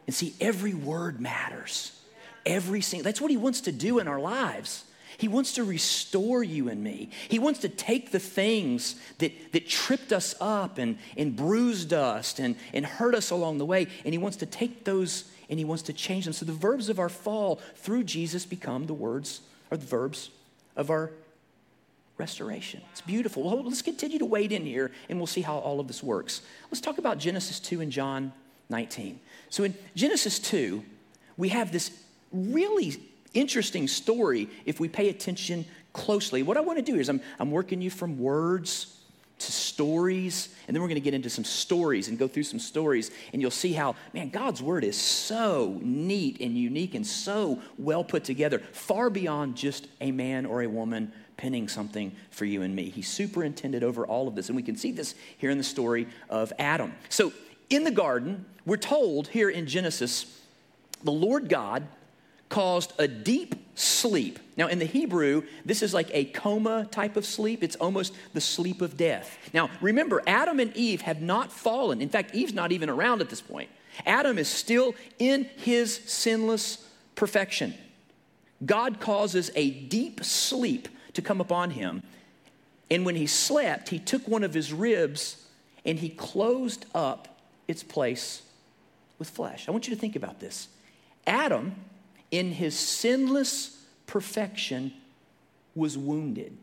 And 0.06 0.14
see, 0.14 0.34
every 0.40 0.74
word 0.74 1.20
matters. 1.20 1.98
Every 2.44 2.80
single, 2.80 3.04
that's 3.04 3.20
what 3.20 3.30
he 3.30 3.36
wants 3.36 3.62
to 3.62 3.72
do 3.72 3.98
in 3.98 4.08
our 4.08 4.20
lives. 4.20 4.84
He 5.18 5.28
wants 5.28 5.52
to 5.54 5.64
restore 5.64 6.42
you 6.42 6.68
and 6.68 6.82
me. 6.82 7.10
He 7.28 7.38
wants 7.38 7.60
to 7.60 7.68
take 7.68 8.10
the 8.10 8.18
things 8.18 8.96
that, 9.18 9.52
that 9.52 9.68
tripped 9.68 10.12
us 10.12 10.34
up 10.40 10.78
and, 10.78 10.98
and 11.16 11.36
bruised 11.36 11.92
us 11.92 12.38
and, 12.38 12.56
and 12.72 12.84
hurt 12.84 13.14
us 13.14 13.30
along 13.30 13.58
the 13.58 13.66
way, 13.66 13.88
and 14.04 14.14
He 14.14 14.18
wants 14.18 14.36
to 14.38 14.46
take 14.46 14.84
those 14.84 15.24
and 15.48 15.58
He 15.58 15.64
wants 15.64 15.82
to 15.84 15.92
change 15.92 16.24
them. 16.24 16.32
So 16.32 16.46
the 16.46 16.52
verbs 16.52 16.88
of 16.88 16.98
our 16.98 17.08
fall 17.08 17.60
through 17.76 18.04
Jesus 18.04 18.46
become 18.46 18.86
the 18.86 18.94
words 18.94 19.42
or 19.70 19.76
the 19.76 19.86
verbs 19.86 20.30
of 20.76 20.90
our 20.90 21.10
restoration. 22.18 22.80
It's 22.92 23.00
beautiful. 23.00 23.42
Well, 23.42 23.62
let's 23.64 23.82
continue 23.82 24.18
to 24.18 24.24
wade 24.24 24.52
in 24.52 24.64
here 24.64 24.92
and 25.08 25.18
we'll 25.18 25.26
see 25.26 25.40
how 25.40 25.58
all 25.58 25.80
of 25.80 25.88
this 25.88 26.02
works. 26.02 26.42
Let's 26.70 26.80
talk 26.80 26.98
about 26.98 27.18
Genesis 27.18 27.60
2 27.60 27.80
and 27.80 27.92
John 27.92 28.32
19. 28.70 29.20
So 29.50 29.64
in 29.64 29.74
Genesis 29.94 30.38
2, 30.38 30.82
we 31.36 31.50
have 31.50 31.72
this 31.72 31.90
really 32.32 33.02
interesting 33.34 33.88
story 33.88 34.48
if 34.64 34.80
we 34.80 34.88
pay 34.88 35.08
attention 35.08 35.64
closely. 35.92 36.42
What 36.42 36.56
I 36.56 36.60
want 36.60 36.78
to 36.78 36.84
do 36.84 36.98
is 36.98 37.08
I'm, 37.08 37.20
I'm 37.38 37.50
working 37.50 37.80
you 37.80 37.90
from 37.90 38.18
words 38.18 38.98
to 39.38 39.52
stories, 39.52 40.54
and 40.66 40.74
then 40.74 40.80
we're 40.80 40.88
going 40.88 41.00
to 41.00 41.04
get 41.04 41.14
into 41.14 41.30
some 41.30 41.44
stories 41.44 42.08
and 42.08 42.18
go 42.18 42.28
through 42.28 42.44
some 42.44 42.60
stories, 42.60 43.10
and 43.32 43.42
you'll 43.42 43.50
see 43.50 43.72
how, 43.72 43.96
man, 44.12 44.30
God's 44.30 44.62
word 44.62 44.84
is 44.84 44.96
so 44.96 45.78
neat 45.82 46.40
and 46.40 46.56
unique 46.56 46.94
and 46.94 47.06
so 47.06 47.60
well 47.76 48.04
put 48.04 48.24
together, 48.24 48.60
far 48.72 49.10
beyond 49.10 49.56
just 49.56 49.88
a 50.00 50.12
man 50.12 50.46
or 50.46 50.62
a 50.62 50.68
woman 50.68 51.12
penning 51.36 51.66
something 51.66 52.12
for 52.30 52.44
you 52.44 52.62
and 52.62 52.74
me. 52.74 52.90
He 52.90 53.02
superintended 53.02 53.82
over 53.82 54.06
all 54.06 54.28
of 54.28 54.36
this, 54.36 54.48
and 54.48 54.56
we 54.56 54.62
can 54.62 54.76
see 54.76 54.92
this 54.92 55.14
here 55.38 55.50
in 55.50 55.58
the 55.58 55.64
story 55.64 56.06
of 56.30 56.52
Adam. 56.58 56.94
So, 57.08 57.32
in 57.68 57.84
the 57.84 57.90
garden, 57.90 58.44
we're 58.64 58.76
told 58.76 59.28
here 59.28 59.48
in 59.48 59.66
Genesis, 59.66 60.40
the 61.02 61.10
Lord 61.10 61.48
God 61.48 61.86
caused 62.52 62.92
a 62.98 63.08
deep 63.08 63.54
sleep. 63.74 64.38
Now, 64.58 64.68
in 64.68 64.78
the 64.78 64.84
Hebrew, 64.84 65.44
this 65.64 65.82
is 65.82 65.94
like 65.94 66.10
a 66.12 66.26
coma 66.26 66.86
type 66.90 67.16
of 67.16 67.24
sleep. 67.24 67.64
It's 67.64 67.76
almost 67.76 68.14
the 68.34 68.42
sleep 68.42 68.82
of 68.82 68.98
death. 68.98 69.38
Now, 69.54 69.70
remember, 69.80 70.22
Adam 70.26 70.60
and 70.60 70.76
Eve 70.76 71.00
have 71.00 71.22
not 71.22 71.50
fallen. 71.50 72.02
In 72.02 72.10
fact, 72.10 72.34
Eve's 72.34 72.52
not 72.52 72.70
even 72.70 72.90
around 72.90 73.22
at 73.22 73.30
this 73.30 73.40
point. 73.40 73.70
Adam 74.04 74.36
is 74.36 74.48
still 74.48 74.94
in 75.18 75.44
his 75.56 75.96
sinless 76.04 76.86
perfection. 77.14 77.72
God 78.64 79.00
causes 79.00 79.50
a 79.56 79.70
deep 79.70 80.22
sleep 80.22 80.88
to 81.14 81.22
come 81.22 81.40
upon 81.40 81.70
him. 81.70 82.02
And 82.90 83.06
when 83.06 83.16
he 83.16 83.26
slept, 83.26 83.88
he 83.88 83.98
took 83.98 84.28
one 84.28 84.44
of 84.44 84.52
his 84.52 84.74
ribs 84.74 85.46
and 85.86 85.98
he 85.98 86.10
closed 86.10 86.84
up 86.94 87.40
its 87.66 87.82
place 87.82 88.42
with 89.18 89.30
flesh. 89.30 89.68
I 89.68 89.70
want 89.70 89.88
you 89.88 89.94
to 89.94 90.00
think 90.00 90.16
about 90.16 90.38
this. 90.38 90.68
Adam 91.26 91.76
in 92.32 92.52
his 92.52 92.76
sinless 92.76 93.84
perfection, 94.06 94.92
was 95.76 95.96
wounded. 95.96 96.56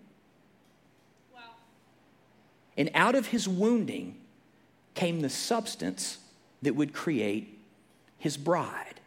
And 2.78 2.90
out 2.94 3.16
of 3.16 3.28
his 3.28 3.48
wounding 3.48 4.18
came 4.96 5.22
the 5.22 5.30
substance 5.30 6.18
that 6.62 6.76
would 6.76 6.94
create 6.94 7.60
his 8.18 8.38
bride. 8.38 9.00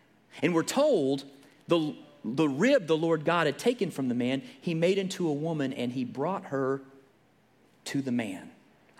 And 0.42 0.54
we're 0.54 0.62
told 0.62 1.24
the, 1.68 1.94
the 2.24 2.48
rib 2.48 2.86
the 2.86 2.96
Lord 2.96 3.24
God 3.24 3.46
had 3.46 3.58
taken 3.58 3.90
from 3.90 4.08
the 4.08 4.14
man, 4.14 4.42
he 4.60 4.74
made 4.74 4.98
into 4.98 5.28
a 5.28 5.32
woman 5.32 5.72
and 5.72 5.92
he 5.92 6.04
brought 6.04 6.46
her 6.46 6.80
to 7.86 8.02
the 8.02 8.12
man. 8.12 8.50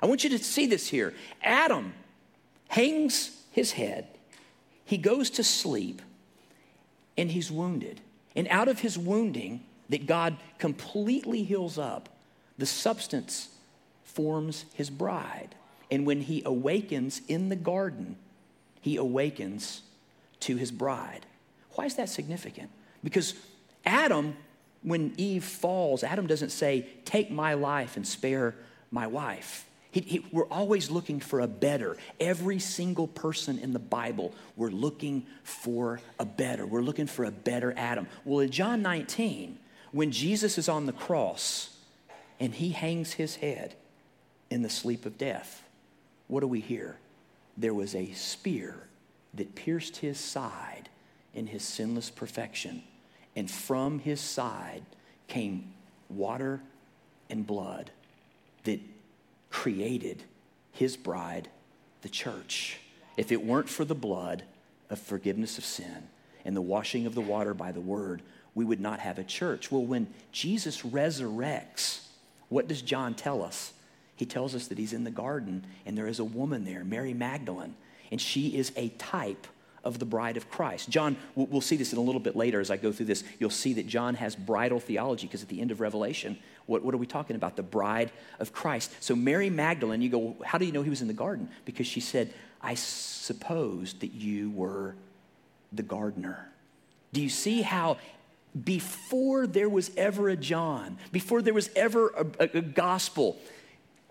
I 0.01 0.07
want 0.07 0.25
you 0.25 0.31
to 0.31 0.39
see 0.39 0.67
this 0.67 0.89
here. 0.89 1.15
Adam 1.43 1.95
hangs 2.69 3.37
his 3.51 3.73
head, 3.73 4.07
he 4.85 4.97
goes 4.97 5.31
to 5.31 5.45
sleep 5.45 6.01
and 7.17 7.31
he's 7.31 7.51
wounded. 7.51 8.01
And 8.35 8.49
out 8.49 8.69
of 8.69 8.81
his 8.81 8.99
wounding, 8.99 9.65
that 9.89 10.07
God 10.07 10.37
completely 10.59 11.45
heals 11.45 11.79
up, 11.79 12.09
the 12.57 12.67
substance 12.67 13.49
forms 14.05 14.65
his 14.75 14.89
bride. 14.91 15.55
And 15.91 16.07
when 16.07 16.23
he 16.23 16.43
awakens 16.47 17.21
in 17.29 17.51
the 17.51 17.57
garden, 17.57 18.17
he 18.81 18.97
awakens 18.97 19.83
to 20.41 20.57
his 20.57 20.71
bride. 20.73 21.27
Why 21.73 21.85
is 21.85 21.97
that 21.97 22.09
significant? 22.09 22.71
Because 23.05 23.35
Adam, 23.85 24.37
when 24.83 25.13
Eve 25.17 25.45
falls, 25.45 26.03
Adam 26.03 26.27
doesn't 26.27 26.51
say, 26.51 26.87
Take 27.05 27.31
my 27.31 27.55
life 27.55 27.97
and 27.97 28.07
spare 28.07 28.55
my 28.91 29.07
wife. 29.07 29.67
He, 29.93 30.01
he, 30.01 30.27
we're 30.33 30.49
always 30.49 30.91
looking 30.91 31.21
for 31.21 31.41
a 31.41 31.47
better. 31.47 31.99
Every 32.19 32.59
single 32.59 33.07
person 33.07 33.59
in 33.59 33.75
the 33.75 33.79
Bible, 33.79 34.35
we're 34.57 34.71
looking 34.71 35.27
for 35.45 36.01
a 36.19 36.25
better. 36.25 36.67
We're 36.67 36.81
looking 36.81 37.07
for 37.07 37.27
a 37.27 37.31
better 37.31 37.75
Adam. 37.77 38.09
Well, 38.25 38.41
in 38.41 38.51
John 38.51 38.81
19, 38.81 39.59
when 39.93 40.11
Jesus 40.11 40.57
is 40.57 40.69
on 40.69 40.87
the 40.87 40.95
cross 40.95 41.77
and 42.41 42.55
he 42.55 42.71
hangs 42.71 43.13
his 43.13 43.37
head 43.37 43.75
in 44.51 44.63
the 44.63 44.71
sleep 44.71 45.05
of 45.05 45.19
death, 45.19 45.63
what 46.27 46.41
do 46.41 46.47
we 46.47 46.61
hear? 46.61 46.97
There 47.59 47.75
was 47.75 47.95
a 47.95 48.13
spear 48.13 48.89
that 49.35 49.55
pierced 49.55 49.99
his 49.99 50.19
side 50.19 50.89
in 51.35 51.49
his 51.49 51.63
sinless 51.63 52.09
perfection, 52.09 52.83
and 53.37 53.51
from 53.51 53.99
his 53.99 54.21
side 54.21 54.85
came 55.29 55.75
water 56.09 56.63
and 57.29 57.47
blood 57.47 57.91
that 58.65 58.81
created 59.53 60.25
his 60.73 60.97
bride, 60.97 61.49
the 62.01 62.09
church. 62.09 62.79
If 63.17 63.31
it 63.31 63.45
weren't 63.45 63.69
for 63.69 63.85
the 63.85 63.95
blood 63.95 64.43
of 64.91 64.99
forgiveness 64.99 65.59
of 65.59 65.65
sin 65.65 66.09
and 66.45 66.57
the 66.57 66.63
washing 66.63 67.07
of 67.07 67.15
the 67.15 67.21
water 67.21 67.55
by 67.55 67.71
the 67.71 67.81
word, 67.81 68.23
we 68.55 68.65
would 68.65 68.81
not 68.81 68.99
have 68.99 69.19
a 69.19 69.25
church. 69.25 69.71
Well, 69.71 69.85
when 69.85 70.09
Jesus 70.33 70.83
resurrects, 70.83 72.07
what 72.49 72.67
does 72.67 72.83
John 72.83 73.15
tell 73.15 73.43
us? 73.43 73.75
He 74.17 74.27
tells 74.27 74.55
us 74.55 74.69
that 74.69 74.79
he's 74.79 74.93
in 74.93 75.05
the 75.05 75.11
garden 75.11 75.65
and 75.85 75.97
there 75.97 76.07
is 76.07 76.19
a 76.19 76.25
woman 76.25 76.65
there, 76.65 76.83
Mary 76.83 77.15
Magdalene, 77.15 77.75
and 78.11 78.21
she 78.21 78.57
is 78.57 78.73
a 78.77 78.89
type 78.91 79.47
of 79.85 79.99
the 79.99 80.05
bride 80.05 80.37
of 80.37 80.51
Christ. 80.51 80.89
John, 80.89 81.17
we'll 81.35 81.61
see 81.61 81.77
this 81.77 81.93
in 81.93 81.99
a 81.99 82.03
little 82.03 82.21
bit 82.21 82.37
later 82.37 82.61
as 82.61 82.71
I 82.71 82.77
go 82.77 82.93
through 82.93 83.07
this. 83.07 83.25
You'll 83.39 83.51
see 83.51 83.75
that 83.75 83.87
John 83.87 84.15
has 84.15 84.37
bridal 84.37 84.81
theology 84.81 85.27
because 85.27 85.43
at 85.43 85.49
the 85.49 85.61
end 85.61 85.71
of 85.71 85.81
Revelation, 85.81 86.39
what, 86.67 86.85
what 86.85 86.95
are 86.95 86.99
we 86.99 87.07
talking 87.07 87.37
about? 87.37 87.57
The 87.57 87.63
bride 87.63 88.13
of 88.39 88.53
Christ. 88.53 88.93
So, 89.01 89.17
Mary 89.17 89.51
Magdalene, 89.51 90.03
you 90.03 90.09
go, 90.09 90.37
how 90.45 90.59
do 90.59 90.65
you 90.65 90.73
know 90.73 90.83
he 90.83 90.91
was 90.91 91.03
in 91.03 91.09
the 91.09 91.15
garden? 91.15 91.49
Because 91.65 91.87
she 91.87 92.01
said, 92.01 92.33
I 92.61 92.75
supposed 92.75 94.01
that 94.01 94.13
you 94.13 94.51
were 94.51 94.95
the 95.73 95.83
gardener. 95.83 96.49
Do 97.13 97.21
you 97.21 97.29
see 97.29 97.63
how 97.63 97.99
before 98.65 99.47
there 99.47 99.69
was 99.69 99.91
ever 99.97 100.29
a 100.29 100.37
John, 100.37 100.99
before 101.11 101.43
there 101.43 101.55
was 101.55 101.71
ever 101.75 102.09
a, 102.09 102.27
a, 102.45 102.59
a 102.59 102.61
gospel, 102.61 103.39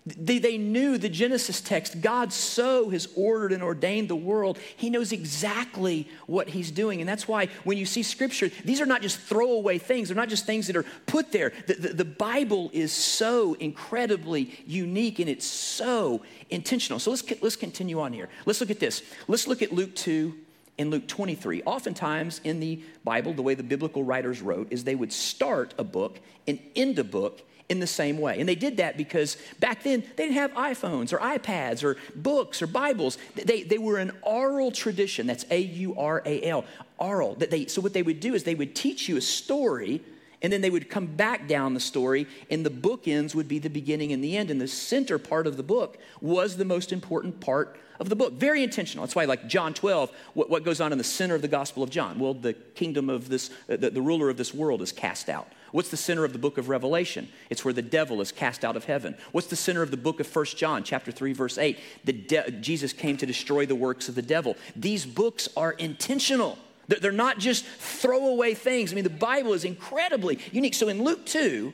they, 0.04 0.38
they 0.38 0.58
knew 0.58 0.98
the 0.98 1.08
Genesis 1.08 1.60
text. 1.60 2.00
God 2.00 2.32
so 2.32 2.90
has 2.90 3.06
ordered 3.14 3.52
and 3.52 3.62
ordained 3.62 4.08
the 4.08 4.16
world. 4.16 4.58
He 4.76 4.90
knows 4.90 5.12
exactly 5.12 6.08
what 6.26 6.48
He's 6.48 6.72
doing. 6.72 7.00
And 7.00 7.08
that's 7.08 7.28
why 7.28 7.46
when 7.62 7.78
you 7.78 7.86
see 7.86 8.02
Scripture, 8.02 8.50
these 8.64 8.80
are 8.80 8.86
not 8.86 9.02
just 9.02 9.18
throwaway 9.20 9.78
things. 9.78 10.08
They're 10.08 10.16
not 10.16 10.28
just 10.28 10.44
things 10.44 10.66
that 10.66 10.76
are 10.76 10.84
put 11.06 11.30
there. 11.30 11.52
The, 11.68 11.74
the, 11.74 11.88
the 11.88 12.04
Bible 12.04 12.68
is 12.72 12.92
so 12.92 13.54
incredibly 13.54 14.58
unique 14.66 15.20
and 15.20 15.28
it's 15.28 15.46
so 15.46 16.22
intentional. 16.50 16.98
So 16.98 17.10
let's, 17.10 17.22
let's 17.40 17.56
continue 17.56 18.00
on 18.00 18.12
here. 18.12 18.28
Let's 18.44 18.60
look 18.60 18.70
at 18.70 18.80
this. 18.80 19.02
Let's 19.28 19.46
look 19.46 19.62
at 19.62 19.72
Luke 19.72 19.94
2 19.94 20.34
and 20.78 20.90
Luke 20.90 21.06
23. 21.06 21.62
Oftentimes 21.64 22.40
in 22.44 22.60
the 22.60 22.82
Bible, 23.04 23.32
the 23.32 23.42
way 23.42 23.54
the 23.54 23.62
biblical 23.62 24.02
writers 24.04 24.40
wrote 24.40 24.68
is 24.70 24.84
they 24.84 24.94
would 24.94 25.12
start 25.12 25.74
a 25.78 25.84
book 25.84 26.18
and 26.46 26.58
end 26.74 26.98
a 26.98 27.04
book 27.04 27.42
in 27.68 27.80
the 27.80 27.86
same 27.86 28.18
way. 28.18 28.38
And 28.38 28.48
they 28.48 28.54
did 28.54 28.76
that 28.78 28.96
because 28.96 29.36
back 29.60 29.82
then 29.82 30.02
they 30.16 30.24
didn't 30.24 30.34
have 30.34 30.52
iPhones 30.52 31.12
or 31.12 31.18
iPads 31.18 31.82
or 31.82 31.96
books 32.14 32.60
or 32.60 32.66
Bibles. 32.66 33.18
They, 33.34 33.62
they 33.62 33.78
were 33.78 33.98
an 33.98 34.12
oral 34.22 34.70
tradition. 34.70 35.26
That's 35.26 35.46
A 35.50 35.58
U 35.58 35.96
R 35.96 36.22
A 36.26 36.42
L, 36.42 36.64
oral. 36.98 37.34
That 37.36 37.50
they, 37.50 37.66
so 37.66 37.80
what 37.80 37.92
they 37.92 38.02
would 38.02 38.20
do 38.20 38.34
is 38.34 38.44
they 38.44 38.54
would 38.54 38.74
teach 38.74 39.08
you 39.08 39.16
a 39.16 39.22
story 39.22 40.02
and 40.42 40.52
then 40.52 40.60
they 40.60 40.70
would 40.70 40.90
come 40.90 41.06
back 41.06 41.46
down 41.46 41.74
the 41.74 41.80
story, 41.80 42.26
and 42.50 42.66
the 42.66 42.70
bookends 42.70 43.34
would 43.34 43.48
be 43.48 43.58
the 43.58 43.70
beginning 43.70 44.12
and 44.12 44.22
the 44.22 44.36
end. 44.36 44.50
And 44.50 44.60
the 44.60 44.68
center 44.68 45.18
part 45.18 45.46
of 45.46 45.56
the 45.56 45.62
book 45.62 45.98
was 46.20 46.56
the 46.56 46.64
most 46.64 46.92
important 46.92 47.40
part 47.40 47.76
of 48.00 48.08
the 48.08 48.16
book. 48.16 48.32
Very 48.32 48.62
intentional. 48.62 49.04
That's 49.04 49.14
why, 49.14 49.24
like 49.24 49.46
John 49.46 49.72
12, 49.72 50.10
what, 50.34 50.50
what 50.50 50.64
goes 50.64 50.80
on 50.80 50.90
in 50.92 50.98
the 50.98 51.04
center 51.04 51.36
of 51.36 51.42
the 51.42 51.48
Gospel 51.48 51.82
of 51.82 51.90
John? 51.90 52.18
Well, 52.18 52.34
the 52.34 52.52
kingdom 52.52 53.08
of 53.08 53.28
this, 53.28 53.50
uh, 53.70 53.76
the, 53.76 53.90
the 53.90 54.02
ruler 54.02 54.28
of 54.28 54.36
this 54.36 54.52
world 54.52 54.82
is 54.82 54.90
cast 54.92 55.28
out. 55.28 55.48
What's 55.70 55.90
the 55.90 55.96
center 55.96 56.24
of 56.24 56.32
the 56.32 56.38
book 56.38 56.58
of 56.58 56.68
Revelation? 56.68 57.28
It's 57.48 57.64
where 57.64 57.72
the 57.72 57.80
devil 57.80 58.20
is 58.20 58.30
cast 58.30 58.64
out 58.64 58.76
of 58.76 58.84
heaven. 58.84 59.16
What's 59.30 59.46
the 59.46 59.56
center 59.56 59.82
of 59.82 59.90
the 59.90 59.96
book 59.96 60.20
of 60.20 60.26
First 60.26 60.58
John, 60.58 60.82
chapter 60.84 61.10
3, 61.10 61.32
verse 61.32 61.56
8? 61.56 61.78
The 62.04 62.12
de- 62.12 62.50
Jesus 62.50 62.92
came 62.92 63.16
to 63.16 63.26
destroy 63.26 63.64
the 63.64 63.74
works 63.74 64.08
of 64.08 64.14
the 64.14 64.22
devil. 64.22 64.56
These 64.76 65.06
books 65.06 65.48
are 65.56 65.72
intentional. 65.72 66.58
They're 66.88 67.12
not 67.12 67.38
just 67.38 67.64
throwaway 67.64 68.54
things. 68.54 68.92
I 68.92 68.94
mean, 68.94 69.04
the 69.04 69.10
Bible 69.10 69.52
is 69.52 69.64
incredibly 69.64 70.38
unique. 70.50 70.74
So 70.74 70.88
in 70.88 71.02
Luke 71.02 71.24
2, 71.26 71.72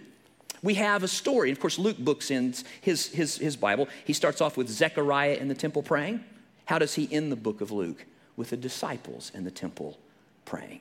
we 0.62 0.74
have 0.74 1.02
a 1.02 1.08
story. 1.08 1.48
And 1.48 1.56
of 1.56 1.60
course, 1.60 1.78
Luke 1.78 1.98
books 1.98 2.30
in 2.30 2.54
his, 2.80 3.08
his, 3.08 3.38
his 3.38 3.56
Bible. 3.56 3.88
He 4.04 4.12
starts 4.12 4.40
off 4.40 4.56
with 4.56 4.68
Zechariah 4.68 5.34
in 5.34 5.48
the 5.48 5.54
temple 5.54 5.82
praying. 5.82 6.24
How 6.66 6.78
does 6.78 6.94
he 6.94 7.08
end 7.10 7.32
the 7.32 7.36
book 7.36 7.60
of 7.60 7.70
Luke? 7.70 8.04
With 8.36 8.50
the 8.50 8.56
disciples 8.56 9.32
in 9.34 9.44
the 9.44 9.50
temple 9.50 9.98
praying. 10.44 10.80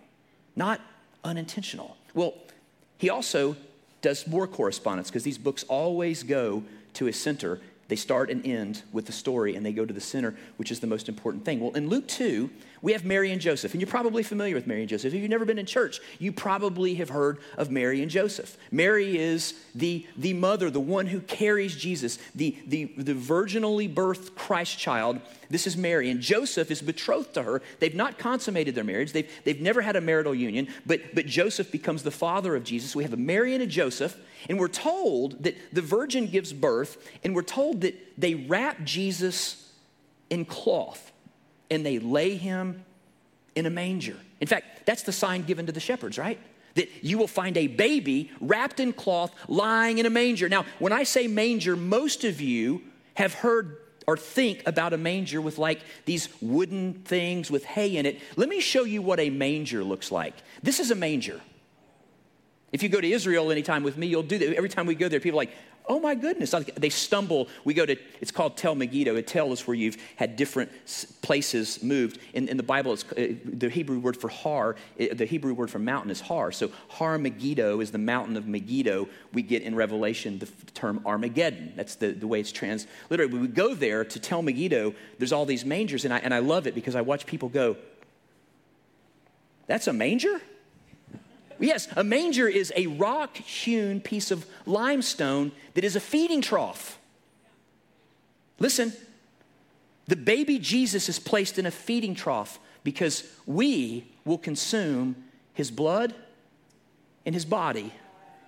Not 0.56 0.82
unintentional. 1.24 1.98
Well, 2.14 2.34
he 2.98 3.10
also 3.10 3.56
does 4.02 4.28
more 4.28 4.48
correspondence 4.48 5.10
because 5.10 5.24
these 5.24 5.38
books 5.38 5.64
always 5.68 6.24
go 6.24 6.64
to 6.94 7.08
a 7.08 7.14
center. 7.14 7.60
They 7.88 7.96
start 7.96 8.30
and 8.30 8.46
end 8.46 8.84
with 8.92 9.06
the 9.06 9.12
story 9.12 9.56
and 9.56 9.66
they 9.66 9.72
go 9.72 9.86
to 9.86 9.94
the 9.94 10.02
center, 10.02 10.36
which 10.58 10.72
is 10.72 10.80
the 10.80 10.88
most 10.88 11.10
important 11.10 11.46
thing. 11.46 11.60
Well, 11.60 11.72
in 11.72 11.90
Luke 11.90 12.08
2, 12.08 12.50
we 12.82 12.92
have 12.94 13.06
Mary 13.06 13.32
and 13.32 13.42
Joseph, 13.42 13.74
and 13.74 13.82
you're 13.82 13.90
probably 13.90 14.24
familiar 14.24 14.54
with 14.54 14.68
Mary 14.68 14.82
and 14.82 14.90
Joseph. 14.90 15.14
If 15.14 15.22
you've 15.22 15.30
never 15.30 15.46
been 15.46 15.58
in 15.58 15.66
church, 15.66 16.00
you 16.20 16.32
probably 16.32 16.96
have 16.96 17.10
heard 17.10 17.40
of 17.58 17.72
Mary 17.72 18.02
and 18.02 18.12
Joseph. 18.12 18.56
Mary 18.72 19.18
is 19.18 19.54
the, 19.74 20.06
the 20.16 20.34
mother, 20.34 20.70
the 20.70 20.80
one 20.80 21.08
who 21.08 21.20
carries 21.22 21.76
Jesus, 21.76 22.20
the, 22.36 22.58
the, 22.68 22.86
the 22.98 23.14
virginally 23.14 23.92
birthed 23.92 24.36
Christ 24.36 24.78
child. 24.78 25.20
This 25.50 25.66
is 25.66 25.76
Mary, 25.76 26.10
and 26.10 26.22
Joseph 26.22 26.70
is 26.70 26.82
betrothed 26.82 27.34
to 27.34 27.44
her. 27.44 27.62
They've 27.80 27.96
not 27.96 28.20
consummated 28.20 28.76
their 28.76 28.84
marriage, 28.84 29.12
they've, 29.12 29.32
they've 29.44 29.62
never 29.62 29.82
had 29.82 29.96
a 29.96 30.02
marital 30.02 30.36
union, 30.36 30.68
but, 30.86 31.16
but 31.16 31.26
Joseph 31.26 31.72
becomes 31.72 32.04
the 32.04 32.12
father 32.12 32.56
of 32.56 32.64
Jesus. 32.64 32.96
We 32.96 33.04
have 33.04 33.14
a 33.14 33.18
Mary 33.18 33.54
and 33.54 33.64
a 33.64 33.68
Joseph, 33.68 34.16
and 34.50 34.60
we're 34.60 34.68
told 34.68 35.44
that 35.44 35.56
the 35.74 35.82
virgin 35.82 36.28
gives 36.28 36.54
birth, 36.54 36.98
and 37.24 37.34
we're 37.34 37.42
told 37.42 37.82
that 37.82 37.96
they 38.20 38.36
wrap 38.36 38.84
Jesus 38.84 39.72
in 40.30 40.46
cloth 40.46 41.12
and 41.70 41.86
they 41.86 42.00
lay 42.00 42.36
him 42.36 42.84
in 43.56 43.66
a 43.66 43.70
manger. 43.70 44.18
In 44.40 44.48
fact, 44.48 44.86
that's 44.86 45.04
the 45.04 45.12
sign 45.12 45.44
given 45.44 45.66
to 45.66 45.72
the 45.72 45.80
shepherds, 45.80 46.18
right? 46.18 46.40
That 46.76 46.90
you 47.02 47.18
will 47.18 47.28
find 47.28 47.58
a 47.58 47.68
baby 47.68 48.32
wrapped 48.40 48.80
in 48.80 48.94
cloth 48.94 49.34
lying 49.48 49.98
in 49.98 50.06
a 50.06 50.10
manger. 50.10 50.48
Now, 50.48 50.66
when 50.80 50.94
I 50.94 51.04
say 51.04 51.28
manger, 51.28 51.76
most 51.76 52.24
of 52.24 52.40
you 52.40 52.84
have 53.16 53.34
heard 53.34 53.78
or 54.06 54.16
think 54.16 54.64
about 54.66 54.94
a 54.94 54.98
manger 54.98 55.42
with 55.42 55.58
like 55.58 55.82
these 56.06 56.30
wooden 56.42 56.94
things 56.94 57.52
with 57.52 57.66
hay 57.66 57.98
in 57.98 58.06
it. 58.06 58.20
Let 58.38 58.48
me 58.48 58.62
show 58.62 58.86
you 58.86 59.02
what 59.02 59.20
a 59.20 59.30
manger 59.30 59.84
looks 59.84 60.12
like. 60.12 60.34
This 60.64 60.80
is 60.80 60.92
a 60.92 60.96
manger. 60.96 61.42
If 62.72 62.84
you 62.84 62.90
go 62.90 63.02
to 63.02 63.10
Israel 63.10 63.52
anytime 63.52 63.84
with 63.84 63.98
me, 63.98 64.08
you'll 64.08 64.24
do 64.24 64.38
that. 64.38 64.56
Every 64.56 64.70
time 64.70 64.86
we 64.86 64.96
go 64.96 65.10
there, 65.10 65.20
people 65.20 65.40
are 65.40 65.44
like, 65.44 65.56
oh 65.88 66.00
my 66.00 66.16
goodness. 66.16 66.54
They 66.76 66.90
stumble. 66.90 67.48
We 67.64 67.74
go 67.74 67.86
to, 67.86 67.96
it's 68.22 68.32
called 68.32 68.58
Tel 68.58 68.76
Megiddo. 68.76 69.16
A 69.16 69.22
tel 69.22 69.52
is 69.52 69.66
where 69.68 69.76
you've 69.76 69.98
had 70.16 70.36
different 70.36 70.72
places 71.22 71.82
moved. 71.82 72.20
In, 72.34 72.48
in 72.48 72.58
the 72.58 72.64
Bible, 72.64 72.94
it's, 72.94 73.04
uh, 73.14 73.34
the 73.44 73.70
Hebrew 73.70 74.00
word 74.00 74.18
for 74.18 74.28
har, 74.28 74.76
the 74.98 75.26
Hebrew 75.26 75.54
word 75.54 75.70
for 75.70 75.80
mountain 75.80 76.12
is 76.12 76.22
har. 76.22 76.52
So 76.52 76.72
Har 76.90 77.18
Megiddo 77.18 77.80
is 77.80 77.92
the 77.92 77.98
mountain 77.98 78.38
of 78.38 78.48
Megiddo. 78.48 79.08
We 79.34 79.42
get 79.42 79.64
in 79.64 79.76
Revelation 79.76 80.40
the 80.40 80.48
term 80.74 81.02
Armageddon. 81.06 81.74
That's 81.76 81.96
the, 81.96 82.12
the 82.12 82.28
way 82.28 82.40
it's 82.40 82.52
transliterated. 82.52 83.34
When 83.34 83.42
we 83.42 83.48
go 83.48 83.74
there 83.74 84.04
to 84.04 84.20
Tel 84.20 84.42
Megiddo, 84.42 84.94
there's 85.18 85.32
all 85.32 85.46
these 85.46 85.66
mangers, 85.66 86.06
and 86.06 86.14
I, 86.14 86.20
and 86.20 86.34
I 86.34 86.40
love 86.40 86.68
it 86.68 86.76
because 86.76 86.96
I 86.96 87.02
watch 87.02 87.26
people 87.26 87.50
go, 87.50 87.78
that's 89.68 89.88
a 89.88 89.94
manger? 89.94 90.42
Yes, 91.60 91.88
a 91.96 92.04
manger 92.04 92.48
is 92.48 92.72
a 92.76 92.88
rock 92.88 93.38
hewn 93.38 94.02
piece 94.02 94.32
of 94.32 94.46
limestone 94.66 95.52
that 95.74 95.84
is 95.84 95.96
a 95.96 96.00
feeding 96.00 96.42
trough. 96.42 97.00
Listen, 98.60 98.94
the 100.08 100.16
baby 100.16 100.60
Jesus 100.60 101.10
is 101.10 101.20
placed 101.20 101.60
in 101.60 101.66
a 101.66 101.72
feeding 101.72 102.16
trough 102.16 102.60
because 102.84 103.24
we 103.46 104.06
will 104.26 104.38
consume 104.38 105.16
his 105.54 105.72
blood 105.72 106.14
and 107.26 107.36
his 107.36 107.46
body 107.46 107.92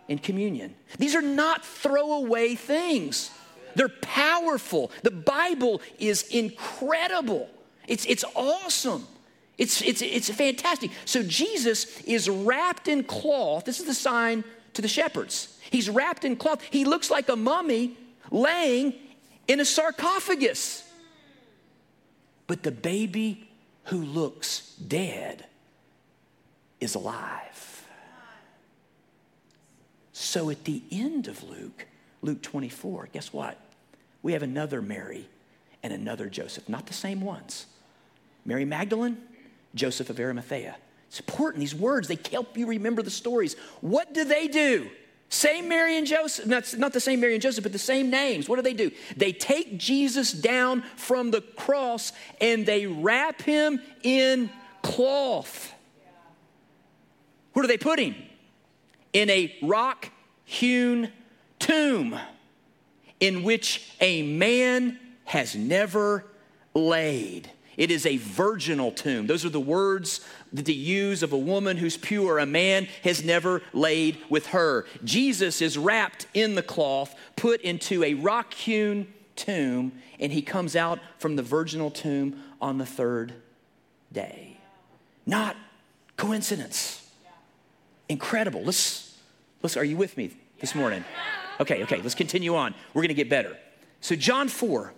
in 0.07 0.17
communion. 0.17 0.73
These 0.97 1.15
are 1.15 1.21
not 1.21 1.65
throwaway 1.65 2.55
things. 2.55 3.31
They're 3.75 3.89
powerful. 3.89 4.91
The 5.03 5.11
Bible 5.11 5.81
is 5.99 6.23
incredible. 6.23 7.49
It's, 7.87 8.05
it's 8.05 8.25
awesome. 8.35 9.07
It's, 9.59 9.81
it's, 9.81 10.01
it's 10.01 10.29
fantastic. 10.29 10.89
So 11.03 11.21
Jesus 11.21 11.99
is 12.01 12.29
wrapped 12.29 12.87
in 12.87 13.03
cloth. 13.03 13.65
This 13.65 13.81
is 13.81 13.85
the 13.85 13.93
sign 13.93 14.45
to 14.73 14.81
the 14.81 14.87
shepherds. 14.87 15.59
He's 15.69 15.89
wrapped 15.89 16.23
in 16.23 16.37
cloth. 16.37 16.63
He 16.71 16.85
looks 16.85 17.11
like 17.11 17.27
a 17.27 17.35
mummy 17.35 17.97
laying 18.31 18.93
in 19.49 19.59
a 19.59 19.65
sarcophagus. 19.65 20.89
But 22.47 22.63
the 22.63 22.71
baby 22.71 23.49
who 23.85 23.97
looks 23.97 24.73
dead 24.75 25.45
is 26.79 26.95
alive. 26.95 27.85
So 30.13 30.49
at 30.49 30.63
the 30.63 30.81
end 30.89 31.27
of 31.27 31.43
Luke, 31.43 31.85
Luke 32.21 32.41
24, 32.41 33.09
guess 33.11 33.33
what? 33.33 33.57
We 34.21 34.31
have 34.33 34.43
another 34.43 34.81
Mary 34.81 35.27
and 35.83 35.91
another 35.91 36.29
Joseph, 36.29 36.69
not 36.69 36.85
the 36.85 36.93
same 36.93 37.19
ones. 37.19 37.65
Mary 38.45 38.63
Magdalene 38.65 39.17
Joseph 39.75 40.09
of 40.09 40.19
Arimathea. 40.19 40.75
It's 41.07 41.19
important, 41.19 41.61
these 41.61 41.75
words, 41.75 42.07
they 42.07 42.19
help 42.31 42.57
you 42.57 42.67
remember 42.67 43.01
the 43.01 43.09
stories. 43.09 43.55
What 43.81 44.13
do 44.13 44.23
they 44.23 44.47
do? 44.47 44.89
Same 45.29 45.69
Mary 45.69 45.97
and 45.97 46.07
Joseph, 46.07 46.47
not, 46.47 46.75
not 46.77 46.93
the 46.93 46.99
same 46.99 47.19
Mary 47.19 47.33
and 47.33 47.41
Joseph, 47.41 47.63
but 47.63 47.71
the 47.71 47.79
same 47.79 48.09
names. 48.09 48.49
What 48.49 48.55
do 48.55 48.61
they 48.63 48.73
do? 48.73 48.91
They 49.15 49.31
take 49.31 49.77
Jesus 49.77 50.31
down 50.31 50.83
from 50.95 51.31
the 51.31 51.41
cross 51.41 52.13
and 52.41 52.65
they 52.65 52.87
wrap 52.87 53.41
him 53.41 53.79
in 54.01 54.49
cloth. 54.81 55.73
Where 57.53 57.61
do 57.61 57.67
they 57.67 57.77
put 57.77 57.99
him? 57.99 58.15
In 59.13 59.29
a 59.29 59.55
rock 59.61 60.09
hewn 60.45 61.11
tomb 61.59 62.19
in 63.19 63.43
which 63.43 63.91
a 63.99 64.23
man 64.23 64.99
has 65.25 65.55
never 65.55 66.25
laid. 66.73 67.51
It 67.79 67.91
is 67.91 68.05
a 68.05 68.17
virginal 68.17 68.91
tomb. 68.91 69.25
Those 69.25 69.45
are 69.45 69.49
the 69.49 69.57
words 69.57 70.19
that 70.51 70.65
they 70.65 70.73
use 70.73 71.23
of 71.23 71.31
a 71.31 71.37
woman 71.37 71.77
who's 71.77 71.95
pure. 71.95 72.37
A 72.37 72.45
man 72.45 72.89
has 73.05 73.23
never 73.23 73.61
laid 73.71 74.17
with 74.29 74.47
her. 74.47 74.85
Jesus 75.05 75.61
is 75.61 75.77
wrapped 75.77 76.27
in 76.33 76.55
the 76.55 76.61
cloth, 76.61 77.15
put 77.37 77.61
into 77.61 78.03
a 78.03 78.15
rock 78.15 78.53
hewn 78.53 79.07
tomb, 79.37 79.93
and 80.19 80.33
he 80.33 80.41
comes 80.41 80.75
out 80.75 80.99
from 81.19 81.37
the 81.37 81.41
virginal 81.41 81.89
tomb 81.89 82.43
on 82.59 82.79
the 82.79 82.85
third 82.85 83.33
day. 84.11 84.57
Not 85.25 85.55
coincidence. 86.17 87.09
Incredible. 88.09 88.61
Let's, 88.61 89.17
let's, 89.63 89.77
are 89.77 89.85
you 89.85 89.95
with 89.95 90.17
me 90.17 90.31
this 90.59 90.75
morning? 90.75 91.05
Okay, 91.61 91.81
okay, 91.83 92.01
let's 92.01 92.13
continue 92.13 92.57
on. 92.57 92.75
We're 92.93 93.03
going 93.03 93.07
to 93.07 93.13
get 93.13 93.29
better. 93.29 93.55
So, 94.01 94.17
John 94.17 94.49
4. 94.49 94.93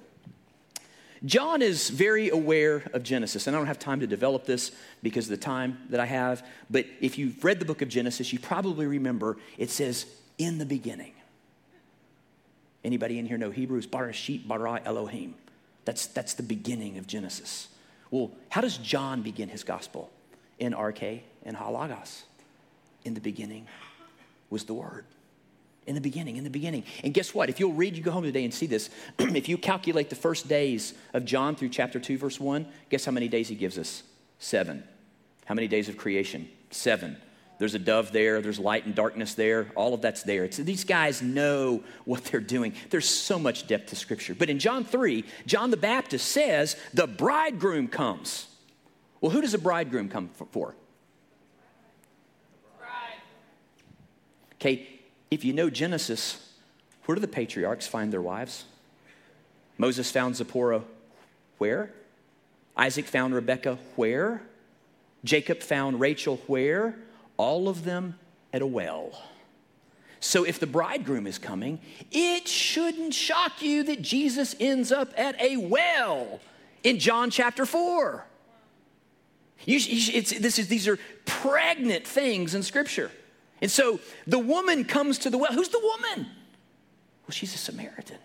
John 1.24 1.62
is 1.62 1.90
very 1.90 2.30
aware 2.30 2.84
of 2.94 3.04
Genesis, 3.04 3.46
and 3.46 3.56
I 3.56 3.60
don't 3.60 3.68
have 3.68 3.78
time 3.78 4.00
to 4.00 4.08
develop 4.08 4.46
this 4.46 4.72
because 5.04 5.26
of 5.26 5.32
the 5.32 5.38
time 5.38 5.78
that 5.90 6.00
I 6.00 6.06
have. 6.06 6.46
But 6.70 6.88
if 7.00 7.18
you've 7.20 7.44
read 7.44 7.60
the 7.60 7.66
book 7.66 7.84
of 7.84 7.90
Genesis, 7.90 8.34
you 8.34 8.40
probably 8.40 8.88
remember 8.88 9.38
it 9.58 9.70
says, 9.70 10.08
in 10.40 10.58
the 10.58 10.66
beginning. 10.66 11.14
Anybody 12.84 13.20
in 13.20 13.28
here 13.28 13.38
know 13.38 13.52
Hebrews? 13.52 13.86
Barashit 13.86 14.48
bara 14.48 14.82
Elohim. 14.84 15.36
That's, 15.86 16.08
that's 16.08 16.34
the 16.34 16.44
beginning 16.44 16.98
of 16.98 17.06
Genesis. 17.06 17.68
Well, 18.10 18.32
how 18.50 18.62
does 18.62 18.78
John 18.78 19.22
begin 19.22 19.50
his 19.50 19.64
gospel? 19.64 20.10
In 20.58 20.74
Arche 20.74 21.22
and 21.44 21.56
ho 21.56 21.72
logos. 21.72 22.24
In 23.04 23.14
the 23.14 23.22
beginning 23.22 23.68
was 24.50 24.64
the 24.66 24.74
Word. 24.74 25.06
In 25.88 25.96
the 25.96 26.02
beginning, 26.02 26.38
in 26.38 26.44
the 26.44 26.50
beginning. 26.50 26.84
And 27.04 27.14
guess 27.14 27.34
what? 27.34 27.50
If 27.50 27.60
you'll 27.60 27.74
read, 27.74 27.98
you 27.98 28.04
go 28.04 28.12
home 28.12 28.24
today 28.24 28.44
and 28.44 28.54
see 28.54 28.68
this. 28.68 28.90
if 29.20 29.50
you 29.50 29.58
calculate 29.58 30.10
the 30.10 30.16
first 30.16 30.48
days 30.48 30.94
of 31.14 31.26
John 31.26 31.56
through 31.56 31.70
chapter 31.70 32.00
2, 32.00 32.18
verse 32.18 32.40
1, 32.40 32.68
guess 32.90 33.04
how 33.06 33.12
many 33.12 33.28
days 33.28 33.48
he 33.48 33.56
gives 33.56 33.80
us? 33.80 34.04
Seven. 34.38 34.84
How 35.46 35.56
many 35.56 35.68
days 35.68 35.90
of 35.90 35.98
creation? 35.98 36.48
Seven. 36.70 37.18
There's 37.58 37.76
a 37.76 37.80
dove 37.80 38.12
there, 38.12 38.42
there's 38.42 38.58
light 38.58 38.86
and 38.86 38.96
darkness 38.96 39.36
there, 39.36 39.72
all 39.76 39.94
of 39.94 40.02
that's 40.02 40.24
there. 40.24 40.46
It's, 40.46 40.58
these 40.58 40.84
guys 40.84 41.22
know 41.22 41.84
what 42.06 42.26
they're 42.26 42.40
doing. 42.40 42.74
There's 42.90 43.08
so 43.08 43.38
much 43.38 43.68
depth 43.68 43.90
to 43.90 43.96
Scripture. 43.96 44.34
But 44.34 44.50
in 44.50 44.58
John 44.58 44.84
3, 44.84 45.24
John 45.46 45.70
the 45.70 45.78
Baptist 45.78 46.28
says, 46.28 46.76
The 46.94 47.06
bridegroom 47.06 47.88
comes. 47.88 48.48
Well, 49.20 49.32
who 49.32 49.42
does 49.42 49.54
a 49.54 49.60
bridegroom 49.60 50.10
come 50.10 50.30
for? 50.52 50.76
Okay, 54.56 54.88
if 55.32 55.44
you 55.44 55.54
know 55.54 55.70
Genesis, 55.70 56.54
where 57.06 57.16
do 57.16 57.22
the 57.22 57.28
patriarchs 57.28 57.88
find 57.88 58.14
their 58.14 58.22
wives? 58.22 58.66
Moses 59.78 60.12
found 60.12 60.36
Zipporah 60.36 60.84
where? 61.58 61.92
Isaac 62.78 63.06
found 63.06 63.34
Rebekah 63.34 63.80
where? 63.96 64.44
Jacob 65.24 65.62
found 65.62 66.00
Rachel 66.00 66.38
where? 66.48 66.96
all 67.42 67.68
of 67.68 67.86
them 67.86 68.20
at 68.54 68.62
a 68.62 68.68
well. 68.68 69.20
So 70.20 70.44
if 70.44 70.60
the 70.60 70.68
bridegroom 70.68 71.26
is 71.26 71.40
coming, 71.40 71.80
it 72.12 72.48
shouldn't 72.48 73.16
shock 73.16 73.64
you 73.64 73.82
that 73.86 74.04
Jesus 74.04 74.56
ends 74.60 74.92
up 74.92 75.12
at 75.18 75.42
a 75.42 75.58
well 75.58 76.40
in 76.84 77.00
John 77.00 77.32
chapter 77.32 77.66
4. 77.66 78.24
You, 79.66 79.80
this 79.80 80.60
is, 80.60 80.68
these 80.68 80.88
are 80.88 81.00
pregnant 81.26 82.06
things 82.06 82.54
in 82.54 82.62
Scripture. 82.62 83.10
And 83.62 83.70
so 83.70 84.00
the 84.26 84.40
woman 84.40 84.86
comes 84.86 85.20
to 85.20 85.30
the 85.30 85.38
well. 85.38 85.54
Who's 85.54 85.70
the 85.70 85.80
woman? 85.80 86.28
Well, 87.24 87.32
she's 87.32 87.54
a 87.54 87.58
Samaritan. 87.58 88.18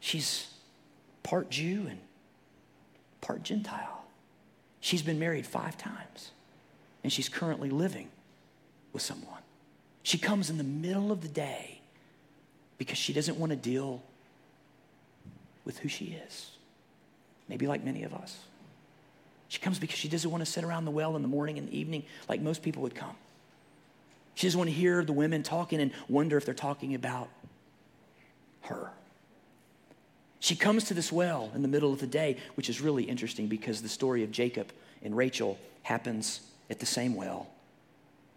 She's 0.00 0.48
part 1.22 1.50
Jew 1.50 1.86
and 1.88 1.98
part 3.20 3.42
Gentile. 3.42 4.04
She's 4.80 5.02
been 5.02 5.18
married 5.18 5.46
five 5.46 5.76
times 5.76 6.30
and 7.02 7.12
she's 7.12 7.28
currently 7.28 7.70
living 7.70 8.08
with 8.92 9.02
someone. 9.02 9.40
She 10.02 10.18
comes 10.18 10.50
in 10.50 10.58
the 10.58 10.64
middle 10.64 11.10
of 11.10 11.20
the 11.20 11.28
day 11.28 11.80
because 12.78 12.98
she 12.98 13.12
doesn't 13.12 13.38
want 13.38 13.50
to 13.50 13.56
deal 13.56 14.02
with 15.64 15.78
who 15.78 15.88
she 15.88 16.16
is. 16.26 16.52
Maybe 17.48 17.66
like 17.66 17.84
many 17.84 18.04
of 18.04 18.14
us. 18.14 18.38
She 19.48 19.58
comes 19.58 19.78
because 19.78 19.98
she 19.98 20.08
doesn't 20.08 20.30
want 20.30 20.44
to 20.44 20.50
sit 20.50 20.64
around 20.64 20.84
the 20.84 20.90
well 20.90 21.16
in 21.16 21.22
the 21.22 21.28
morning 21.28 21.58
and 21.58 21.68
the 21.68 21.78
evening 21.78 22.04
like 22.28 22.40
most 22.40 22.62
people 22.62 22.82
would 22.82 22.94
come. 22.94 23.16
She 24.38 24.46
doesn't 24.46 24.56
want 24.56 24.70
to 24.70 24.76
hear 24.76 25.02
the 25.02 25.12
women 25.12 25.42
talking 25.42 25.80
and 25.80 25.90
wonder 26.08 26.36
if 26.36 26.44
they're 26.44 26.54
talking 26.54 26.94
about 26.94 27.28
her. 28.60 28.92
She 30.38 30.54
comes 30.54 30.84
to 30.84 30.94
this 30.94 31.10
well 31.10 31.50
in 31.56 31.62
the 31.62 31.66
middle 31.66 31.92
of 31.92 31.98
the 31.98 32.06
day, 32.06 32.36
which 32.54 32.70
is 32.70 32.80
really 32.80 33.02
interesting 33.02 33.48
because 33.48 33.82
the 33.82 33.88
story 33.88 34.22
of 34.22 34.30
Jacob 34.30 34.68
and 35.02 35.16
Rachel 35.16 35.58
happens 35.82 36.42
at 36.70 36.78
the 36.78 36.86
same 36.86 37.16
well, 37.16 37.48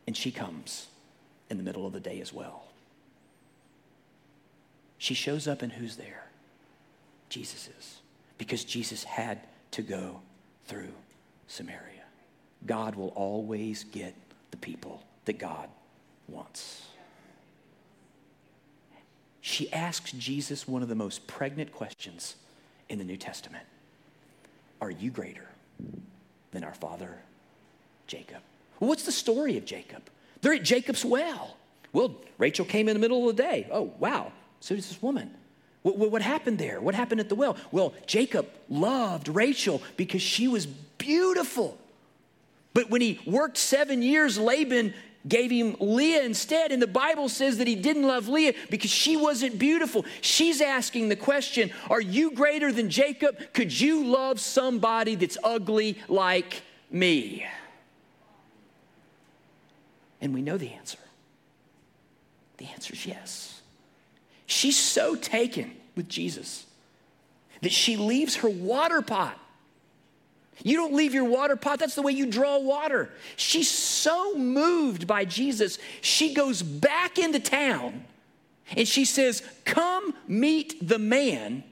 and 0.07 0.17
she 0.17 0.31
comes 0.31 0.87
in 1.51 1.57
the 1.57 1.63
middle 1.63 1.85
of 1.85 1.93
the 1.93 1.99
day 1.99 2.19
as 2.19 2.33
well. 2.33 2.63
She 4.97 5.13
shows 5.13 5.47
up, 5.47 5.61
and 5.61 5.71
who's 5.71 5.97
there? 5.97 6.25
Jesus 7.29 7.69
is. 7.79 7.99
Because 8.39 8.63
Jesus 8.63 9.03
had 9.03 9.39
to 9.69 9.83
go 9.83 10.21
through 10.65 10.93
Samaria. 11.47 12.05
God 12.65 12.95
will 12.95 13.09
always 13.09 13.83
get 13.83 14.15
the 14.49 14.57
people 14.57 15.03
that 15.25 15.37
God 15.37 15.69
wants. 16.31 16.87
She 19.41 19.71
asks 19.73 20.11
Jesus 20.11 20.67
one 20.67 20.83
of 20.83 20.89
the 20.89 20.95
most 20.95 21.27
pregnant 21.27 21.71
questions 21.71 22.35
in 22.89 22.97
the 22.97 23.03
New 23.03 23.17
Testament 23.17 23.65
Are 24.79 24.91
you 24.91 25.11
greater 25.11 25.47
than 26.51 26.63
our 26.63 26.73
father 26.73 27.17
Jacob. 28.11 28.41
Well, 28.79 28.89
what's 28.89 29.03
the 29.03 29.11
story 29.11 29.57
of 29.57 29.63
Jacob? 29.63 30.01
They're 30.41 30.53
at 30.53 30.63
Jacob's 30.63 31.05
well. 31.05 31.55
Well, 31.93 32.15
Rachel 32.37 32.65
came 32.65 32.89
in 32.89 32.95
the 32.95 32.99
middle 32.99 33.29
of 33.29 33.37
the 33.37 33.41
day. 33.41 33.69
Oh, 33.71 33.93
wow. 33.99 34.33
So 34.59 34.75
does 34.75 34.89
this 34.89 35.01
woman. 35.01 35.33
What, 35.83 35.97
what, 35.97 36.21
happened 36.21 36.59
there? 36.59 36.81
What 36.81 36.93
happened 36.93 37.21
at 37.21 37.29
the 37.29 37.35
well? 37.35 37.55
Well, 37.71 37.93
Jacob 38.05 38.49
loved 38.69 39.29
Rachel 39.29 39.81
because 39.95 40.21
she 40.21 40.49
was 40.49 40.65
beautiful. 40.65 41.77
But 42.73 42.89
when 42.89 42.99
he 42.99 43.21
worked 43.25 43.57
seven 43.57 44.01
years, 44.01 44.37
Laban 44.37 44.93
gave 45.27 45.51
him 45.51 45.75
Leah 45.79 46.23
instead. 46.23 46.71
And 46.71 46.81
the 46.81 46.87
Bible 46.87 47.29
says 47.29 47.57
that 47.57 47.67
he 47.67 47.75
didn't 47.75 48.03
love 48.03 48.27
Leah 48.27 48.53
because 48.69 48.91
she 48.91 49.17
wasn't 49.17 49.59
beautiful. 49.59 50.05
She's 50.21 50.61
asking 50.61 51.09
the 51.09 51.15
question 51.15 51.71
Are 51.89 52.01
you 52.01 52.31
greater 52.31 52.71
than 52.71 52.89
Jacob? 52.89 53.53
Could 53.53 53.79
you 53.79 54.05
love 54.05 54.39
somebody 54.39 55.15
that's 55.15 55.37
ugly 55.43 55.97
like 56.07 56.63
me? 56.89 57.45
And 60.19 60.33
we 60.33 60.41
know 60.41 60.57
the 60.57 60.71
answer. 60.71 60.99
The 62.57 62.67
answer 62.67 62.93
is 62.93 63.05
yes. 63.05 63.61
She's 64.45 64.77
so 64.77 65.15
taken 65.15 65.75
with 65.95 66.07
Jesus 66.07 66.65
that 67.61 67.71
she 67.71 67.95
leaves 67.97 68.37
her 68.37 68.49
water 68.49 69.01
pot. 69.01 69.37
You 70.63 70.77
don't 70.77 70.93
leave 70.93 71.13
your 71.13 71.25
water 71.25 71.55
pot, 71.55 71.79
that's 71.79 71.95
the 71.95 72.01
way 72.01 72.11
you 72.11 72.25
draw 72.25 72.59
water. 72.59 73.09
She's 73.35 73.69
so 73.69 74.35
moved 74.35 75.07
by 75.07 75.25
Jesus, 75.25 75.79
she 76.01 76.33
goes 76.33 76.61
back 76.61 77.17
into 77.17 77.39
town 77.39 78.05
and 78.75 78.87
she 78.87 79.05
says, 79.05 79.43
Come 79.65 80.13
meet 80.27 80.87
the 80.87 80.99
man 80.99 81.63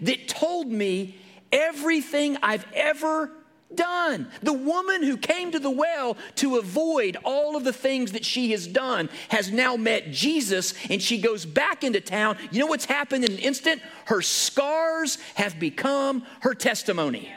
that 0.00 0.28
told 0.28 0.68
me 0.68 1.16
everything 1.50 2.38
I've 2.42 2.66
ever 2.74 3.30
done. 3.74 4.28
The 4.42 4.52
woman 4.52 5.02
who 5.02 5.16
came 5.16 5.50
to 5.52 5.58
the 5.58 5.70
well 5.70 6.16
to 6.36 6.56
avoid 6.56 7.16
all 7.24 7.56
of 7.56 7.64
the 7.64 7.72
things 7.72 8.12
that 8.12 8.24
she 8.24 8.50
has 8.52 8.66
done 8.66 9.08
has 9.28 9.50
now 9.50 9.76
met 9.76 10.10
Jesus 10.10 10.74
and 10.90 11.02
she 11.02 11.18
goes 11.18 11.44
back 11.44 11.84
into 11.84 12.00
town. 12.00 12.36
You 12.50 12.60
know 12.60 12.66
what's 12.66 12.84
happened 12.84 13.24
in 13.24 13.32
an 13.32 13.38
instant? 13.38 13.82
Her 14.06 14.22
scars 14.22 15.18
have 15.34 15.58
become 15.58 16.24
her 16.40 16.54
testimony. 16.54 17.32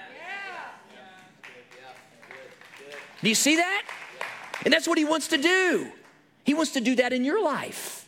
Do 3.26 3.30
you 3.30 3.36
see 3.36 3.56
that? 3.56 3.88
And 4.64 4.72
that's 4.72 4.88
what 4.88 5.00
he 5.00 5.04
wants 5.04 5.30
to 5.30 5.38
do. 5.38 5.92
He 6.44 6.54
wants 6.54 6.74
to 6.74 6.80
do 6.80 6.96
that 6.98 7.12
in 7.12 7.26
your 7.26 7.44
life. 7.44 8.08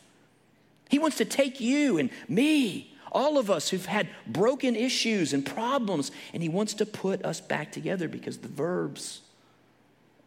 He 0.88 1.00
wants 1.00 1.16
to 1.16 1.24
take 1.24 1.60
you 1.60 1.98
and 1.98 2.10
me 2.28 2.96
all 3.10 3.36
of 3.36 3.50
us 3.50 3.68
who've 3.68 3.84
had 3.84 4.08
broken 4.28 4.76
issues 4.76 5.32
and 5.32 5.44
problems, 5.44 6.12
and 6.32 6.40
He 6.40 6.48
wants 6.48 6.74
to 6.74 6.86
put 6.86 7.24
us 7.24 7.40
back 7.40 7.72
together 7.72 8.06
because 8.06 8.38
the 8.38 8.48
verbs 8.48 9.22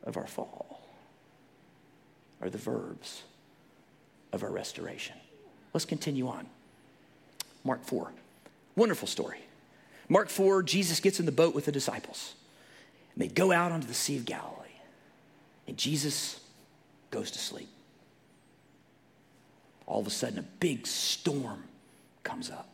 of 0.03 0.17
our 0.17 0.27
fall 0.27 0.81
are 2.41 2.49
the 2.49 2.57
verbs 2.57 3.23
of 4.33 4.43
our 4.43 4.51
restoration. 4.51 5.15
Let's 5.73 5.85
continue 5.85 6.27
on. 6.27 6.47
Mark 7.63 7.85
4. 7.85 8.11
Wonderful 8.75 9.07
story. 9.07 9.39
Mark 10.09 10.27
4, 10.27 10.63
Jesus 10.63 10.99
gets 10.99 11.21
in 11.21 11.25
the 11.25 11.31
boat 11.31 11.55
with 11.55 11.63
the 11.63 11.71
disciples. 11.71 12.33
And 13.15 13.23
they 13.23 13.29
go 13.29 13.53
out 13.53 13.71
onto 13.71 13.87
the 13.87 13.93
Sea 13.93 14.17
of 14.17 14.25
Galilee. 14.25 14.60
And 15.67 15.77
Jesus 15.77 16.39
goes 17.11 17.31
to 17.31 17.39
sleep. 17.39 17.69
All 19.85 19.99
of 19.99 20.07
a 20.07 20.11
sudden, 20.11 20.39
a 20.39 20.43
big 20.43 20.87
storm 20.87 21.63
comes 22.23 22.49
up. 22.49 22.69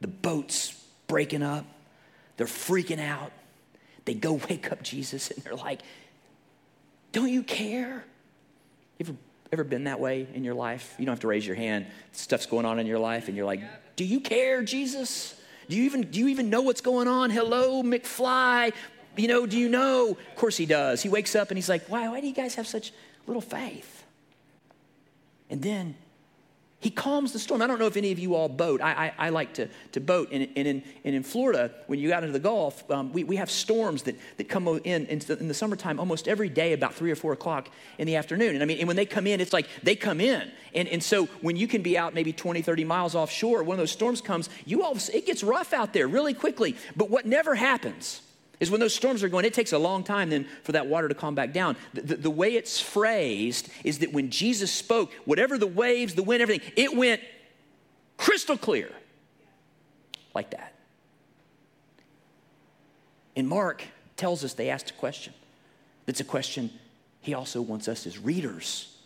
The 0.00 0.08
boat's 0.08 0.80
breaking 1.06 1.42
up. 1.42 1.64
They're 2.36 2.46
freaking 2.46 3.00
out. 3.00 3.32
They 4.04 4.14
go 4.14 4.34
wake 4.48 4.70
up 4.70 4.82
Jesus 4.82 5.30
and 5.32 5.42
they're 5.42 5.54
like, 5.54 5.80
Don't 7.12 7.30
you 7.30 7.42
care? 7.42 8.04
You 8.98 9.06
ever, 9.06 9.16
ever 9.52 9.64
been 9.64 9.84
that 9.84 9.98
way 9.98 10.26
in 10.34 10.44
your 10.44 10.54
life? 10.54 10.94
You 10.98 11.06
don't 11.06 11.12
have 11.12 11.20
to 11.20 11.28
raise 11.28 11.46
your 11.46 11.56
hand. 11.56 11.86
Stuff's 12.12 12.46
going 12.46 12.66
on 12.66 12.78
in 12.78 12.86
your 12.86 12.98
life 12.98 13.28
and 13.28 13.36
you're 13.36 13.46
like, 13.46 13.60
Do 13.96 14.04
you 14.04 14.20
care, 14.20 14.62
Jesus? 14.62 15.40
Do 15.68 15.76
you 15.76 15.84
even, 15.84 16.02
do 16.10 16.18
you 16.18 16.28
even 16.28 16.50
know 16.50 16.60
what's 16.60 16.82
going 16.82 17.08
on? 17.08 17.30
Hello, 17.30 17.82
McFly. 17.82 18.74
You 19.16 19.28
know, 19.28 19.46
do 19.46 19.58
you 19.58 19.68
know? 19.68 20.10
Of 20.10 20.36
course 20.36 20.56
he 20.56 20.66
does. 20.66 21.02
He 21.02 21.08
wakes 21.08 21.34
up 21.34 21.50
and 21.50 21.58
he's 21.58 21.68
like, 21.68 21.86
Why, 21.88 22.08
why 22.08 22.20
do 22.20 22.26
you 22.26 22.34
guys 22.34 22.54
have 22.56 22.66
such 22.66 22.92
little 23.26 23.42
faith? 23.42 24.04
And 25.50 25.62
then 25.62 25.96
he 26.84 26.90
calms 26.90 27.32
the 27.32 27.38
storm. 27.38 27.62
I 27.62 27.66
don't 27.66 27.78
know 27.78 27.86
if 27.86 27.96
any 27.96 28.12
of 28.12 28.18
you 28.18 28.34
all 28.34 28.46
boat. 28.46 28.82
I, 28.82 29.06
I, 29.06 29.26
I 29.26 29.28
like 29.30 29.54
to, 29.54 29.70
to 29.92 30.00
boat. 30.00 30.28
And, 30.32 30.46
and, 30.54 30.68
in, 30.68 30.82
and 31.02 31.14
in 31.14 31.22
Florida, 31.22 31.70
when 31.86 31.98
you 31.98 32.10
got 32.10 32.22
into 32.22 32.34
the 32.34 32.38
Gulf, 32.38 32.90
um, 32.90 33.10
we, 33.10 33.24
we 33.24 33.36
have 33.36 33.50
storms 33.50 34.02
that, 34.02 34.16
that 34.36 34.50
come 34.50 34.68
in, 34.84 35.06
in 35.06 35.18
the, 35.20 35.38
in 35.38 35.48
the 35.48 35.54
summertime 35.54 35.98
almost 35.98 36.28
every 36.28 36.50
day 36.50 36.74
about 36.74 36.94
3 36.94 37.10
or 37.10 37.16
4 37.16 37.32
o'clock 37.32 37.70
in 37.96 38.06
the 38.06 38.16
afternoon. 38.16 38.52
And 38.52 38.62
I 38.62 38.66
mean, 38.66 38.80
and 38.80 38.86
when 38.86 38.96
they 38.96 39.06
come 39.06 39.26
in, 39.26 39.40
it's 39.40 39.54
like 39.54 39.66
they 39.82 39.96
come 39.96 40.20
in. 40.20 40.52
And, 40.74 40.86
and 40.88 41.02
so 41.02 41.24
when 41.40 41.56
you 41.56 41.66
can 41.66 41.80
be 41.80 41.96
out 41.96 42.12
maybe 42.12 42.34
20, 42.34 42.60
30 42.60 42.84
miles 42.84 43.14
offshore, 43.14 43.62
when 43.62 43.78
those 43.78 43.90
storms 43.90 44.20
comes, 44.20 44.50
you 44.66 44.82
all, 44.82 44.98
it 45.14 45.24
gets 45.24 45.42
rough 45.42 45.72
out 45.72 45.94
there 45.94 46.06
really 46.06 46.34
quickly. 46.34 46.76
But 46.96 47.08
what 47.08 47.24
never 47.24 47.54
happens 47.54 48.20
is 48.60 48.70
when 48.70 48.80
those 48.80 48.94
storms 48.94 49.22
are 49.22 49.28
going, 49.28 49.44
it 49.44 49.54
takes 49.54 49.72
a 49.72 49.78
long 49.78 50.04
time 50.04 50.30
then 50.30 50.46
for 50.62 50.72
that 50.72 50.86
water 50.86 51.08
to 51.08 51.14
calm 51.14 51.34
back 51.34 51.52
down. 51.52 51.76
The, 51.92 52.02
the, 52.02 52.16
the, 52.16 52.30
way 52.30 52.54
it's 52.54 52.80
phrased 52.80 53.68
is 53.82 53.98
that 53.98 54.12
when 54.12 54.30
Jesus 54.30 54.70
spoke, 54.70 55.12
whatever 55.24 55.58
the 55.58 55.66
waves, 55.66 56.14
the 56.14 56.22
wind, 56.22 56.42
everything, 56.42 56.72
it 56.76 56.96
went 56.96 57.20
crystal 58.16 58.56
clear. 58.56 58.90
Like 60.34 60.50
that. 60.50 60.74
And 63.36 63.48
Mark 63.48 63.84
tells 64.16 64.44
us 64.44 64.54
they 64.54 64.70
asked 64.70 64.90
a 64.90 64.94
question. 64.94 65.34
That's 66.06 66.20
a 66.20 66.24
question 66.24 66.70
he 67.20 67.34
also 67.34 67.60
wants 67.62 67.88
us 67.88 68.06
as 68.06 68.18
readers 68.18 68.96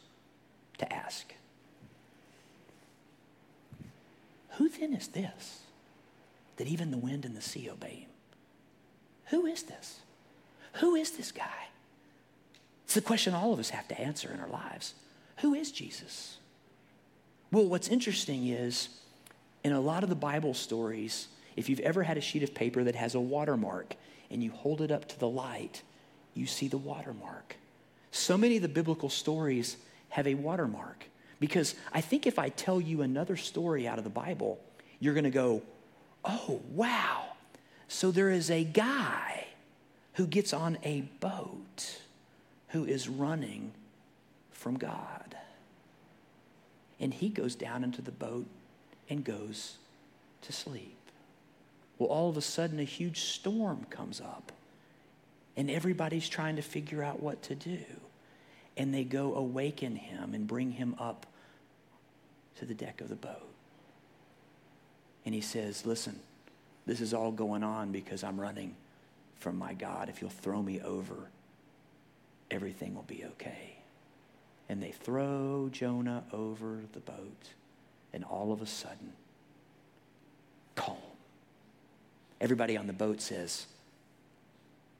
to 0.78 0.92
ask. 0.92 1.34
Who 4.56 4.68
then 4.68 4.92
is 4.92 5.08
this 5.08 5.60
that 6.56 6.66
even 6.66 6.90
the 6.90 6.98
wind 6.98 7.24
and 7.24 7.36
the 7.36 7.40
sea 7.40 7.70
obey 7.70 8.00
him? 8.00 8.07
Who 9.30 9.46
is 9.46 9.64
this? 9.64 10.00
Who 10.74 10.94
is 10.94 11.12
this 11.12 11.32
guy? 11.32 11.68
It's 12.84 12.94
the 12.94 13.00
question 13.00 13.34
all 13.34 13.52
of 13.52 13.58
us 13.58 13.70
have 13.70 13.88
to 13.88 14.00
answer 14.00 14.30
in 14.32 14.40
our 14.40 14.48
lives. 14.48 14.94
Who 15.38 15.54
is 15.54 15.70
Jesus? 15.70 16.38
Well, 17.50 17.66
what's 17.66 17.88
interesting 17.88 18.48
is 18.48 18.88
in 19.64 19.72
a 19.72 19.80
lot 19.80 20.02
of 20.02 20.08
the 20.08 20.14
Bible 20.14 20.54
stories, 20.54 21.28
if 21.56 21.68
you've 21.68 21.80
ever 21.80 22.02
had 22.02 22.16
a 22.16 22.20
sheet 22.20 22.42
of 22.42 22.54
paper 22.54 22.84
that 22.84 22.94
has 22.94 23.14
a 23.14 23.20
watermark 23.20 23.94
and 24.30 24.42
you 24.42 24.50
hold 24.50 24.80
it 24.80 24.90
up 24.90 25.08
to 25.08 25.18
the 25.18 25.28
light, 25.28 25.82
you 26.34 26.46
see 26.46 26.68
the 26.68 26.78
watermark. 26.78 27.56
So 28.10 28.38
many 28.38 28.56
of 28.56 28.62
the 28.62 28.68
biblical 28.68 29.10
stories 29.10 29.76
have 30.10 30.26
a 30.26 30.34
watermark 30.34 31.04
because 31.40 31.74
I 31.92 32.00
think 32.00 32.26
if 32.26 32.38
I 32.38 32.48
tell 32.48 32.80
you 32.80 33.02
another 33.02 33.36
story 33.36 33.86
out 33.86 33.98
of 33.98 34.04
the 34.04 34.10
Bible, 34.10 34.58
you're 35.00 35.14
going 35.14 35.24
to 35.24 35.30
go, 35.30 35.62
oh, 36.24 36.60
wow, 36.70 37.24
so 37.88 38.10
there 38.10 38.30
is 38.30 38.50
a 38.50 38.64
guy 38.64 39.46
who 40.14 40.26
gets 40.26 40.52
on 40.52 40.78
a 40.84 41.02
boat 41.20 42.00
who 42.68 42.84
is 42.84 43.08
running 43.08 43.72
from 44.52 44.76
God. 44.76 45.36
And 47.00 47.14
he 47.14 47.28
goes 47.28 47.54
down 47.54 47.84
into 47.84 48.02
the 48.02 48.10
boat 48.10 48.46
and 49.08 49.24
goes 49.24 49.76
to 50.42 50.52
sleep. 50.52 50.96
Well, 51.98 52.10
all 52.10 52.28
of 52.28 52.36
a 52.36 52.42
sudden, 52.42 52.78
a 52.78 52.84
huge 52.84 53.20
storm 53.20 53.86
comes 53.90 54.20
up, 54.20 54.52
and 55.56 55.70
everybody's 55.70 56.28
trying 56.28 56.56
to 56.56 56.62
figure 56.62 57.02
out 57.02 57.20
what 57.20 57.42
to 57.44 57.54
do. 57.54 57.78
And 58.76 58.94
they 58.94 59.04
go 59.04 59.34
awaken 59.34 59.96
him 59.96 60.34
and 60.34 60.46
bring 60.46 60.72
him 60.72 60.94
up 61.00 61.26
to 62.58 62.64
the 62.64 62.74
deck 62.74 63.00
of 63.00 63.08
the 63.08 63.16
boat. 63.16 63.48
And 65.24 65.34
he 65.34 65.40
says, 65.40 65.84
Listen, 65.84 66.20
this 66.88 67.02
is 67.02 67.12
all 67.12 67.30
going 67.30 67.62
on 67.62 67.92
because 67.92 68.24
I'm 68.24 68.40
running 68.40 68.74
from 69.36 69.58
my 69.58 69.74
God. 69.74 70.08
If 70.08 70.22
you'll 70.22 70.30
throw 70.30 70.62
me 70.62 70.80
over, 70.80 71.28
everything 72.50 72.94
will 72.94 73.02
be 73.02 73.26
okay. 73.32 73.76
And 74.70 74.82
they 74.82 74.92
throw 74.92 75.68
Jonah 75.70 76.24
over 76.32 76.80
the 76.94 77.00
boat, 77.00 77.50
and 78.14 78.24
all 78.24 78.52
of 78.52 78.62
a 78.62 78.66
sudden, 78.66 79.12
calm. 80.76 80.96
Everybody 82.40 82.74
on 82.78 82.86
the 82.86 82.94
boat 82.94 83.20
says, 83.20 83.66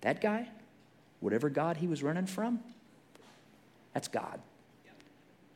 That 0.03 0.21
guy, 0.21 0.49
whatever 1.21 1.49
God 1.49 1.79
he 1.79 1.87
was 1.87 2.03
running 2.03 2.27
from, 2.27 2.61
that's 3.95 4.09
God. 4.09 4.41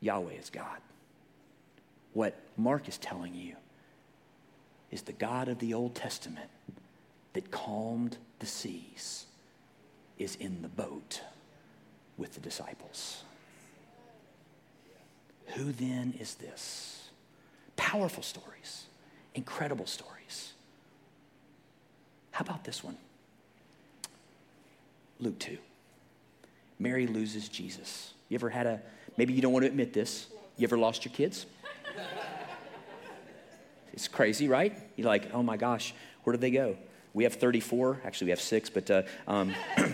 Yahweh 0.00 0.32
is 0.32 0.48
God. 0.48 0.78
What 2.14 2.38
Mark 2.56 2.88
is 2.88 2.96
telling 2.96 3.34
you 3.34 3.56
is 4.92 5.02
the 5.02 5.12
God 5.12 5.48
of 5.48 5.58
the 5.58 5.74
Old 5.74 5.94
Testament 5.96 6.50
that 7.32 7.50
calmed 7.50 8.18
the 8.38 8.46
seas 8.46 9.24
is 10.18 10.36
in 10.36 10.62
the 10.62 10.68
boat 10.68 11.22
with 12.18 12.34
the 12.34 12.40
disciples. 12.40 13.24
Who 15.54 15.72
then 15.72 16.14
is 16.20 16.34
this? 16.34 17.08
Powerful 17.76 18.22
stories, 18.22 18.84
incredible 19.34 19.86
stories. 19.86 20.52
How 22.30 22.44
about 22.44 22.64
this 22.64 22.84
one? 22.84 22.96
Luke 25.18 25.38
2. 25.38 25.56
Mary 26.78 27.06
loses 27.06 27.48
Jesus. 27.48 28.12
You 28.28 28.34
ever 28.34 28.50
had 28.50 28.66
a, 28.66 28.80
maybe 29.16 29.32
you 29.32 29.40
don't 29.40 29.52
want 29.52 29.64
to 29.64 29.68
admit 29.68 29.92
this, 29.92 30.26
you 30.56 30.64
ever 30.64 30.76
lost 30.76 31.04
your 31.04 31.14
kids? 31.14 31.46
It's 33.92 34.08
crazy, 34.08 34.48
right? 34.48 34.76
You're 34.96 35.06
like, 35.06 35.32
oh 35.34 35.42
my 35.42 35.56
gosh, 35.56 35.94
where 36.24 36.32
did 36.32 36.40
they 36.40 36.50
go? 36.50 36.76
We 37.14 37.24
have 37.24 37.34
34. 37.34 38.00
Actually, 38.04 38.26
we 38.26 38.30
have 38.30 38.40
six, 38.40 38.70
but 38.70 38.90
uh, 38.90 39.02
um, 39.28 39.54
I, 39.76 39.92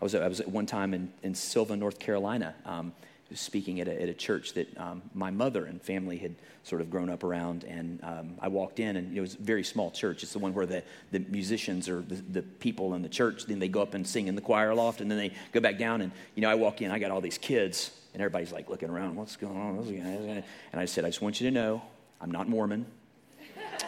was, 0.00 0.14
I 0.14 0.26
was 0.26 0.40
at 0.40 0.48
one 0.48 0.66
time 0.66 0.94
in, 0.94 1.12
in 1.22 1.34
Sylva, 1.34 1.76
North 1.76 1.98
Carolina, 1.98 2.54
um, 2.64 2.92
speaking 3.34 3.80
at 3.80 3.88
a, 3.88 4.02
at 4.02 4.08
a 4.08 4.14
church 4.14 4.54
that 4.54 4.76
um, 4.78 5.02
my 5.14 5.30
mother 5.30 5.66
and 5.66 5.80
family 5.80 6.16
had 6.16 6.34
sort 6.64 6.80
of 6.80 6.90
grown 6.90 7.10
up 7.10 7.22
around. 7.22 7.64
And 7.64 8.02
um, 8.02 8.34
I 8.40 8.48
walked 8.48 8.80
in, 8.80 8.96
and 8.96 9.16
it 9.16 9.20
was 9.20 9.34
a 9.34 9.38
very 9.38 9.62
small 9.62 9.90
church. 9.90 10.22
It's 10.22 10.32
the 10.32 10.38
one 10.38 10.54
where 10.54 10.66
the, 10.66 10.82
the 11.10 11.18
musicians 11.18 11.88
or 11.88 12.00
the, 12.00 12.16
the 12.16 12.42
people 12.42 12.94
in 12.94 13.02
the 13.02 13.08
church, 13.08 13.44
then 13.44 13.58
they 13.58 13.68
go 13.68 13.82
up 13.82 13.92
and 13.94 14.06
sing 14.06 14.26
in 14.28 14.34
the 14.34 14.40
choir 14.40 14.74
loft, 14.74 15.02
and 15.02 15.10
then 15.10 15.18
they 15.18 15.32
go 15.52 15.60
back 15.60 15.78
down. 15.78 16.00
And, 16.00 16.10
you 16.34 16.40
know, 16.40 16.50
I 16.50 16.54
walk 16.54 16.80
in, 16.80 16.90
I 16.90 16.98
got 16.98 17.10
all 17.10 17.20
these 17.20 17.38
kids, 17.38 17.90
and 18.14 18.22
everybody's 18.22 18.52
like 18.52 18.70
looking 18.70 18.88
around, 18.88 19.14
what's 19.16 19.36
going 19.36 19.56
on? 19.56 20.42
And 20.72 20.80
I 20.80 20.86
said, 20.86 21.04
I 21.04 21.08
just 21.08 21.20
want 21.20 21.40
you 21.40 21.48
to 21.48 21.54
know, 21.54 21.82
I'm 22.20 22.30
not 22.30 22.48
Mormon. 22.48 22.86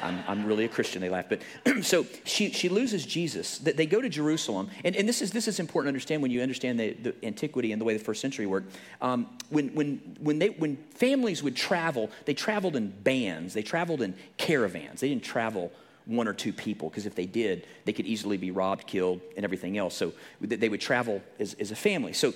I'm, 0.02 0.22
I'm 0.26 0.44
really 0.44 0.64
a 0.64 0.68
Christian, 0.68 1.00
they 1.00 1.08
laugh. 1.08 1.26
But 1.28 1.42
so 1.82 2.06
she, 2.24 2.50
she 2.50 2.68
loses 2.68 3.06
Jesus. 3.06 3.58
They 3.58 3.86
go 3.86 4.00
to 4.00 4.08
Jerusalem. 4.08 4.70
And, 4.84 4.96
and 4.96 5.08
this, 5.08 5.22
is, 5.22 5.30
this 5.30 5.48
is 5.48 5.60
important 5.60 5.86
to 5.86 5.90
understand 5.90 6.22
when 6.22 6.30
you 6.30 6.42
understand 6.42 6.78
the, 6.78 6.92
the 6.92 7.14
antiquity 7.24 7.72
and 7.72 7.80
the 7.80 7.84
way 7.84 7.96
the 7.96 8.02
first 8.02 8.20
century 8.20 8.46
worked. 8.46 8.74
Um, 9.00 9.26
when, 9.50 9.68
when, 9.74 10.16
when, 10.20 10.38
they, 10.38 10.50
when 10.50 10.76
families 10.94 11.42
would 11.42 11.56
travel, 11.56 12.10
they 12.24 12.34
traveled 12.34 12.76
in 12.76 12.88
bands, 12.88 13.54
they 13.54 13.62
traveled 13.62 14.02
in 14.02 14.14
caravans. 14.36 15.00
They 15.00 15.08
didn't 15.08 15.24
travel 15.24 15.72
one 16.04 16.26
or 16.26 16.32
two 16.32 16.52
people 16.52 16.88
because 16.88 17.06
if 17.06 17.14
they 17.14 17.26
did, 17.26 17.66
they 17.84 17.92
could 17.92 18.06
easily 18.06 18.36
be 18.36 18.50
robbed, 18.50 18.86
killed, 18.86 19.20
and 19.36 19.44
everything 19.44 19.78
else. 19.78 19.94
So 19.94 20.12
they 20.40 20.68
would 20.68 20.80
travel 20.80 21.22
as, 21.38 21.54
as 21.54 21.70
a 21.70 21.76
family. 21.76 22.12
So 22.12 22.34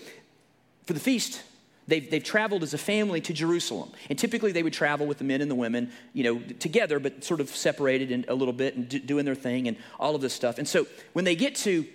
for 0.84 0.92
the 0.92 1.00
feast, 1.00 1.42
They've, 1.88 2.10
they've 2.10 2.22
traveled 2.24 2.62
as 2.62 2.74
a 2.74 2.78
family 2.78 3.20
to 3.22 3.32
Jerusalem. 3.32 3.92
And 4.10 4.18
typically 4.18 4.52
they 4.52 4.62
would 4.62 4.72
travel 4.72 5.06
with 5.06 5.18
the 5.18 5.24
men 5.24 5.40
and 5.40 5.50
the 5.50 5.54
women, 5.54 5.92
you 6.12 6.24
know, 6.24 6.38
together, 6.58 6.98
but 6.98 7.22
sort 7.22 7.40
of 7.40 7.48
separated 7.48 8.10
in 8.10 8.24
a 8.28 8.34
little 8.34 8.54
bit 8.54 8.76
and 8.76 8.88
do, 8.88 8.98
doing 8.98 9.24
their 9.24 9.34
thing 9.34 9.68
and 9.68 9.76
all 10.00 10.14
of 10.14 10.20
this 10.20 10.32
stuff. 10.32 10.58
And 10.58 10.66
so 10.66 10.86
when 11.12 11.24
they 11.24 11.36
get 11.36 11.54
to 11.56 11.86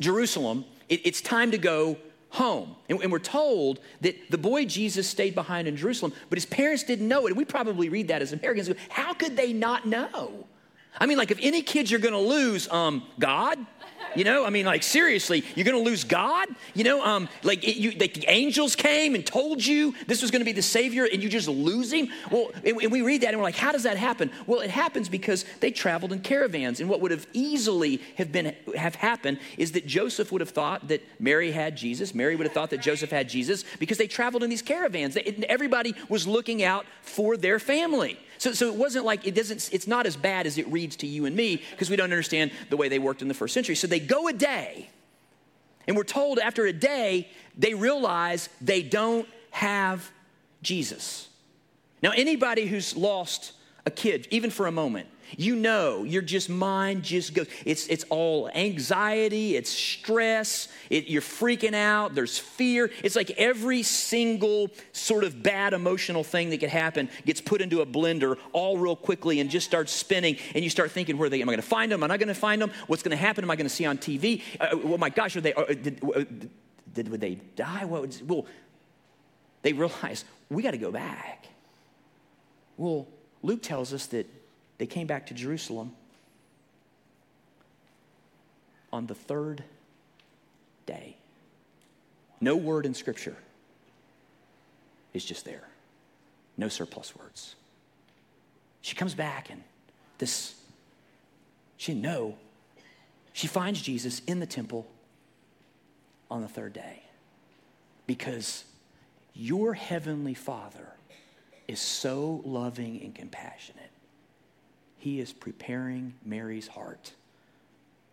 Jerusalem, 0.00 0.64
it, 0.88 1.00
it's 1.04 1.20
time 1.20 1.52
to 1.52 1.58
go 1.58 1.96
home. 2.30 2.74
And, 2.88 3.00
and, 3.02 3.12
we're 3.12 3.18
told 3.18 3.78
that 4.00 4.30
the 4.30 4.38
boy 4.38 4.64
Jesus 4.64 5.06
stayed 5.06 5.34
behind 5.34 5.68
in 5.68 5.76
Jerusalem, 5.76 6.14
but 6.30 6.38
his 6.38 6.46
parents 6.46 6.82
didn't 6.82 7.06
know 7.06 7.26
it. 7.26 7.30
And 7.30 7.36
we 7.36 7.44
probably 7.44 7.90
read 7.90 8.08
that 8.08 8.22
as 8.22 8.32
Americans. 8.32 8.70
How 8.88 9.12
could 9.12 9.36
they 9.36 9.52
not 9.52 9.86
know? 9.86 10.46
I 10.98 11.06
mean, 11.06 11.18
like, 11.18 11.30
if 11.30 11.38
any 11.40 11.62
kids 11.62 11.90
you're 11.90 12.00
gonna 12.00 12.18
lose, 12.18 12.68
um, 12.70 13.02
God, 13.18 13.58
you 14.14 14.24
know, 14.24 14.44
I 14.44 14.50
mean, 14.50 14.66
like 14.66 14.82
seriously, 14.82 15.44
you're 15.54 15.64
to 15.78 15.78
lose 15.78 16.04
God. 16.04 16.48
You 16.74 16.84
know, 16.84 17.04
um, 17.04 17.28
like, 17.42 17.64
it, 17.64 17.76
you, 17.76 17.92
like 17.92 18.14
the 18.14 18.24
angels 18.28 18.76
came 18.76 19.14
and 19.14 19.24
told 19.24 19.64
you 19.64 19.94
this 20.06 20.20
was 20.20 20.30
to 20.40 20.44
be 20.44 20.52
the 20.52 20.62
Savior, 20.62 21.08
and 21.10 21.22
you 21.22 21.28
just 21.28 21.48
lose 21.48 21.92
Him. 21.92 22.08
Well, 22.30 22.50
and, 22.64 22.80
and 22.80 22.92
we 22.92 23.02
read 23.02 23.22
that 23.22 23.28
and 23.28 23.38
we're 23.38 23.44
like, 23.44 23.56
how 23.56 23.72
does 23.72 23.84
that 23.84 23.96
happen? 23.96 24.30
Well, 24.46 24.60
it 24.60 24.70
happens 24.70 25.08
because 25.08 25.44
they 25.60 25.70
traveled 25.70 26.12
in 26.12 26.20
caravans, 26.20 26.80
and 26.80 26.88
what 26.88 27.00
would 27.00 27.10
have 27.10 27.26
easily 27.32 28.00
have 28.16 28.32
been 28.32 28.54
have 28.76 28.96
happened 28.96 29.38
is 29.56 29.72
that 29.72 29.86
Joseph 29.86 30.32
would 30.32 30.40
have 30.40 30.50
thought 30.50 30.88
that 30.88 31.02
Mary 31.18 31.50
had 31.50 31.76
Jesus. 31.76 32.14
Mary 32.14 32.36
would 32.36 32.44
have 32.44 32.54
thought 32.54 32.70
that 32.70 32.82
Joseph 32.82 33.10
had 33.10 33.28
Jesus 33.28 33.64
because 33.78 33.98
they 33.98 34.06
traveled 34.06 34.42
in 34.42 34.50
these 34.50 34.62
caravans. 34.62 35.14
They, 35.14 35.22
everybody 35.48 35.94
was 36.08 36.26
looking 36.26 36.62
out 36.62 36.86
for 37.02 37.36
their 37.36 37.58
family. 37.58 38.18
So, 38.42 38.52
so 38.52 38.66
it 38.66 38.74
wasn't 38.74 39.04
like 39.04 39.24
it 39.24 39.36
doesn't, 39.36 39.72
it's 39.72 39.86
not 39.86 40.04
as 40.04 40.16
bad 40.16 40.48
as 40.48 40.58
it 40.58 40.66
reads 40.66 40.96
to 40.96 41.06
you 41.06 41.26
and 41.26 41.36
me 41.36 41.62
because 41.70 41.88
we 41.88 41.94
don't 41.94 42.10
understand 42.10 42.50
the 42.70 42.76
way 42.76 42.88
they 42.88 42.98
worked 42.98 43.22
in 43.22 43.28
the 43.28 43.34
first 43.34 43.54
century. 43.54 43.76
So 43.76 43.86
they 43.86 44.00
go 44.00 44.26
a 44.26 44.32
day, 44.32 44.90
and 45.86 45.96
we're 45.96 46.02
told 46.02 46.40
after 46.40 46.66
a 46.66 46.72
day, 46.72 47.28
they 47.56 47.74
realize 47.74 48.48
they 48.60 48.82
don't 48.82 49.28
have 49.52 50.10
Jesus. 50.60 51.28
Now, 52.02 52.10
anybody 52.16 52.66
who's 52.66 52.96
lost 52.96 53.52
a 53.86 53.92
kid, 53.92 54.26
even 54.32 54.50
for 54.50 54.66
a 54.66 54.72
moment, 54.72 55.06
you 55.36 55.56
know, 55.56 56.04
your 56.04 56.22
just 56.22 56.48
mind 56.48 57.02
just 57.02 57.34
goes. 57.34 57.46
It's 57.64 57.86
it's 57.86 58.04
all 58.10 58.50
anxiety, 58.54 59.56
it's 59.56 59.70
stress, 59.70 60.68
it, 60.90 61.08
you're 61.08 61.22
freaking 61.22 61.74
out, 61.74 62.14
there's 62.14 62.38
fear. 62.38 62.90
It's 63.02 63.16
like 63.16 63.30
every 63.32 63.82
single 63.82 64.70
sort 64.92 65.24
of 65.24 65.42
bad 65.42 65.72
emotional 65.72 66.24
thing 66.24 66.50
that 66.50 66.58
could 66.58 66.68
happen 66.68 67.08
gets 67.24 67.40
put 67.40 67.60
into 67.60 67.80
a 67.80 67.86
blender 67.86 68.36
all 68.52 68.78
real 68.78 68.96
quickly 68.96 69.40
and 69.40 69.50
just 69.50 69.66
starts 69.66 69.92
spinning. 69.92 70.36
And 70.54 70.62
you 70.64 70.70
start 70.70 70.90
thinking, 70.90 71.18
where 71.18 71.26
are 71.26 71.30
they? 71.30 71.40
Am 71.42 71.48
I 71.48 71.52
going 71.52 71.62
to 71.62 71.68
find 71.68 71.90
them? 71.90 72.00
Am 72.00 72.04
I 72.04 72.06
not 72.08 72.18
going 72.18 72.28
to 72.28 72.34
find 72.34 72.60
them? 72.60 72.70
What's 72.86 73.02
going 73.02 73.16
to 73.16 73.16
happen? 73.16 73.44
Am 73.44 73.50
I 73.50 73.56
going 73.56 73.68
to 73.68 73.74
see 73.74 73.86
on 73.86 73.98
TV? 73.98 74.42
Uh, 74.60 74.68
oh 74.72 74.98
my 74.98 75.08
gosh, 75.08 75.36
are 75.36 75.40
they? 75.40 75.54
Uh, 75.54 75.64
did, 75.66 76.00
uh, 76.04 76.24
did, 76.92 77.08
would 77.08 77.20
they 77.20 77.36
die? 77.56 77.84
What 77.84 78.20
well, 78.26 78.46
they 79.62 79.72
realize 79.72 80.24
we 80.50 80.62
got 80.62 80.72
to 80.72 80.78
go 80.78 80.90
back. 80.90 81.46
Well, 82.76 83.06
Luke 83.42 83.62
tells 83.62 83.92
us 83.92 84.06
that 84.06 84.26
they 84.82 84.86
came 84.86 85.06
back 85.06 85.26
to 85.26 85.34
Jerusalem 85.34 85.92
on 88.92 89.06
the 89.06 89.14
third 89.14 89.62
day. 90.86 91.14
No 92.40 92.56
word 92.56 92.84
in 92.84 92.92
Scripture 92.92 93.36
is 95.14 95.24
just 95.24 95.44
there, 95.44 95.68
no 96.56 96.66
surplus 96.66 97.14
words. 97.14 97.54
She 98.80 98.96
comes 98.96 99.14
back 99.14 99.50
and 99.50 99.62
this, 100.18 100.56
she 101.76 101.92
didn't 101.92 102.02
know. 102.02 102.34
She 103.34 103.46
finds 103.46 103.80
Jesus 103.80 104.20
in 104.26 104.40
the 104.40 104.46
temple 104.46 104.88
on 106.28 106.42
the 106.42 106.48
third 106.48 106.72
day 106.72 107.04
because 108.08 108.64
your 109.32 109.74
heavenly 109.74 110.34
Father 110.34 110.88
is 111.68 111.78
so 111.78 112.42
loving 112.44 113.00
and 113.04 113.14
compassionate 113.14 113.91
he 115.02 115.18
is 115.18 115.32
preparing 115.32 116.14
Mary's 116.24 116.68
heart 116.68 117.10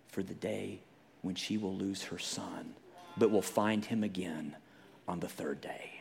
for 0.08 0.24
the 0.24 0.34
day 0.34 0.80
when 1.22 1.36
she 1.36 1.56
will 1.56 1.76
lose 1.76 2.02
her 2.06 2.18
son, 2.18 2.74
but 3.16 3.30
will 3.30 3.44
find 3.44 3.86
him 3.86 4.04
again 4.04 4.56
on 5.08 5.20
the 5.20 5.28
third 5.28 5.62
day. 5.62 5.92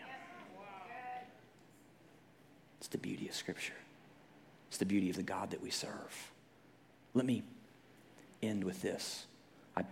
It's 2.79 2.88
the 2.88 2.96
beauty 2.96 3.29
of 3.29 3.35
Scripture, 3.35 3.74
it's 4.68 4.79
the 4.79 4.87
beauty 4.87 5.11
of 5.11 5.16
the 5.16 5.22
God 5.22 5.51
that 5.51 5.62
we 5.62 5.68
serve. 5.68 6.31
Let 7.12 7.27
me 7.27 7.42
end 8.42 8.64
with 8.64 8.81
this. 8.81 9.27
I, 9.77 9.85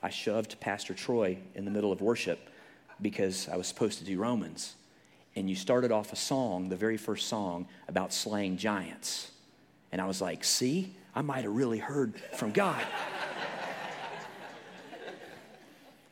I 0.00 0.10
shoved 0.10 0.60
Pastor 0.60 0.94
Troy 0.94 1.38
in 1.56 1.64
the 1.64 1.72
middle 1.72 1.90
of 1.90 2.00
worship 2.00 2.38
because 3.02 3.48
I 3.48 3.56
was 3.56 3.66
supposed 3.66 3.98
to 3.98 4.04
do 4.04 4.16
Romans. 4.20 4.76
And 5.34 5.50
you 5.50 5.56
started 5.56 5.90
off 5.90 6.12
a 6.12 6.16
song, 6.16 6.68
the 6.68 6.76
very 6.76 6.98
first 6.98 7.26
song, 7.26 7.66
about 7.88 8.12
slaying 8.12 8.58
giants. 8.58 9.32
And 9.94 10.02
I 10.02 10.06
was 10.06 10.20
like, 10.20 10.42
see, 10.42 10.92
I 11.14 11.22
might 11.22 11.44
have 11.44 11.54
really 11.54 11.78
heard 11.78 12.20
from 12.36 12.50
God. 12.50 12.84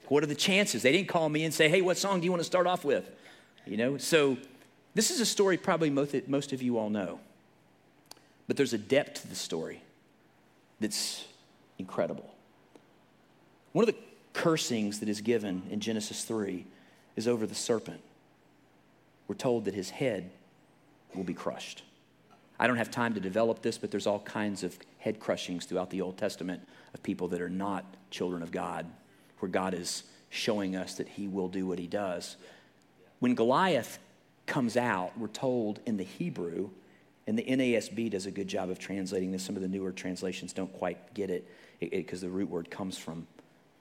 what 0.07 0.23
are 0.23 0.27
the 0.27 0.37
chances? 0.37 0.83
They 0.83 0.93
didn't 0.93 1.09
call 1.09 1.29
me 1.29 1.43
and 1.43 1.53
say, 1.53 1.69
hey, 1.69 1.81
what 1.81 1.97
song 1.97 2.21
do 2.21 2.25
you 2.25 2.31
want 2.31 2.43
to 2.43 2.47
start 2.47 2.69
off 2.69 2.85
with? 2.85 3.11
You 3.67 3.77
know, 3.77 3.99
so 3.99 4.37
this 4.95 5.11
is 5.11 5.19
a 5.19 5.27
story 5.27 5.57
probably 5.57 5.91
most, 5.91 6.29
most 6.29 6.53
of 6.53 6.63
you 6.63 6.79
all 6.79 6.91
know. 6.91 7.19
But 8.47 8.57
there's 8.57 8.73
a 8.73 8.79
depth 8.79 9.23
to 9.23 9.27
the 9.27 9.35
story 9.35 9.83
that's 10.79 11.25
incredible. 11.77 12.33
One 13.73 13.83
of 13.83 13.93
the 13.93 14.01
cursings 14.33 15.01
that 15.01 15.09
is 15.09 15.21
given 15.21 15.65
in 15.73 15.81
Genesis 15.81 16.23
3 16.23 16.67
is 17.17 17.27
over 17.27 17.49
the 17.49 17.57
serpent. 17.57 18.01
We're 19.27 19.35
told 19.35 19.65
that 19.65 19.75
his 19.75 19.91
head 19.91 20.31
will 21.17 21.25
be 21.25 21.35
crushed. 21.35 21.83
I 22.63 22.69
don't 22.69 22.77
have 22.77 22.93
time 22.93 23.13
to 23.15 23.21
develop 23.21 23.61
this, 23.61 23.77
but 23.77 23.91
there's 23.91 24.07
all 24.07 24.21
kinds 24.21 24.63
of 24.63 24.79
head 24.99 25.19
crushings 25.19 25.65
throughout 25.65 25.91
the 25.91 26.01
Old 26.01 26.17
Testament 26.17 26.63
of 26.95 27.03
people 27.03 27.27
that 27.29 27.41
are 27.41 27.51
not 27.51 27.85
children 28.13 28.41
of 28.41 28.53
God, 28.53 28.87
where 29.41 29.51
God 29.51 29.75
is 29.75 30.05
showing 30.31 30.77
us 30.77 30.95
that 30.95 31.09
he 31.09 31.27
will 31.27 31.49
do 31.49 31.67
what 31.67 31.81
he 31.81 31.89
does. 31.89 32.37
When 33.19 33.35
Goliath 33.35 33.99
comes 34.47 34.77
out, 34.77 35.11
we're 35.19 35.27
told 35.27 35.81
in 35.87 35.97
the 35.97 36.05
Hebrew, 36.05 36.71
and 37.27 37.37
the 37.37 37.43
NASB 37.43 38.13
does 38.13 38.27
a 38.27 38.31
good 38.31 38.47
job 38.47 38.71
of 38.71 38.79
translating 38.79 39.33
this. 39.33 39.43
Some 39.43 39.57
of 39.57 39.63
the 39.63 39.67
newer 39.67 39.91
translations 39.91 40.53
don't 40.53 40.73
quite 40.73 41.15
get 41.15 41.31
it 41.31 41.45
because 41.81 42.21
the 42.21 42.31
root 42.31 42.49
word 42.49 42.71
comes 42.71 42.97
from, 42.97 43.27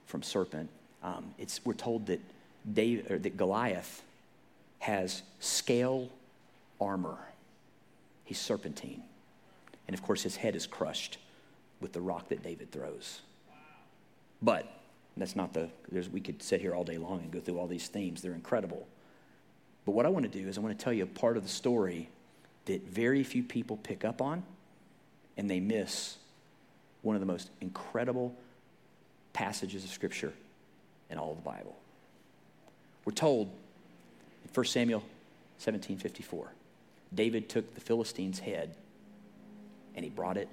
from 0.06 0.24
serpent. 0.24 0.68
Um, 1.04 1.32
it's, 1.38 1.64
we're 1.64 1.74
told 1.74 2.06
that, 2.06 2.18
Dave, 2.74 3.22
that 3.22 3.36
Goliath 3.36 4.02
has 4.80 5.22
scale 5.38 6.08
armor. 6.80 7.18
He's 8.32 8.40
serpentine. 8.40 9.02
And 9.86 9.92
of 9.92 10.02
course, 10.02 10.22
his 10.22 10.36
head 10.36 10.56
is 10.56 10.66
crushed 10.66 11.18
with 11.82 11.92
the 11.92 12.00
rock 12.00 12.30
that 12.30 12.42
David 12.42 12.72
throws. 12.72 13.20
But 14.40 14.66
that's 15.18 15.36
not 15.36 15.52
the, 15.52 15.68
there's 15.90 16.08
we 16.08 16.22
could 16.22 16.42
sit 16.42 16.62
here 16.62 16.74
all 16.74 16.82
day 16.82 16.96
long 16.96 17.20
and 17.20 17.30
go 17.30 17.40
through 17.40 17.58
all 17.58 17.66
these 17.66 17.88
themes. 17.88 18.22
They're 18.22 18.32
incredible. 18.32 18.88
But 19.84 19.92
what 19.92 20.06
I 20.06 20.08
want 20.08 20.22
to 20.24 20.30
do 20.30 20.48
is 20.48 20.56
I 20.56 20.62
want 20.62 20.78
to 20.78 20.82
tell 20.82 20.94
you 20.94 21.02
a 21.02 21.06
part 21.06 21.36
of 21.36 21.42
the 21.42 21.48
story 21.50 22.08
that 22.64 22.88
very 22.88 23.22
few 23.22 23.42
people 23.42 23.76
pick 23.76 24.02
up 24.02 24.22
on 24.22 24.44
and 25.36 25.50
they 25.50 25.60
miss 25.60 26.16
one 27.02 27.16
of 27.16 27.20
the 27.20 27.26
most 27.26 27.50
incredible 27.60 28.34
passages 29.34 29.84
of 29.84 29.90
Scripture 29.90 30.32
in 31.10 31.18
all 31.18 31.32
of 31.32 31.36
the 31.36 31.42
Bible. 31.42 31.76
We're 33.04 33.12
told 33.12 33.48
in 34.42 34.50
1 34.54 34.64
Samuel 34.64 35.02
17 35.58 35.98
54 35.98 36.50
David 37.14 37.48
took 37.48 37.74
the 37.74 37.80
Philistine's 37.80 38.38
head 38.38 38.76
and 39.94 40.04
he 40.04 40.10
brought 40.10 40.36
it 40.36 40.48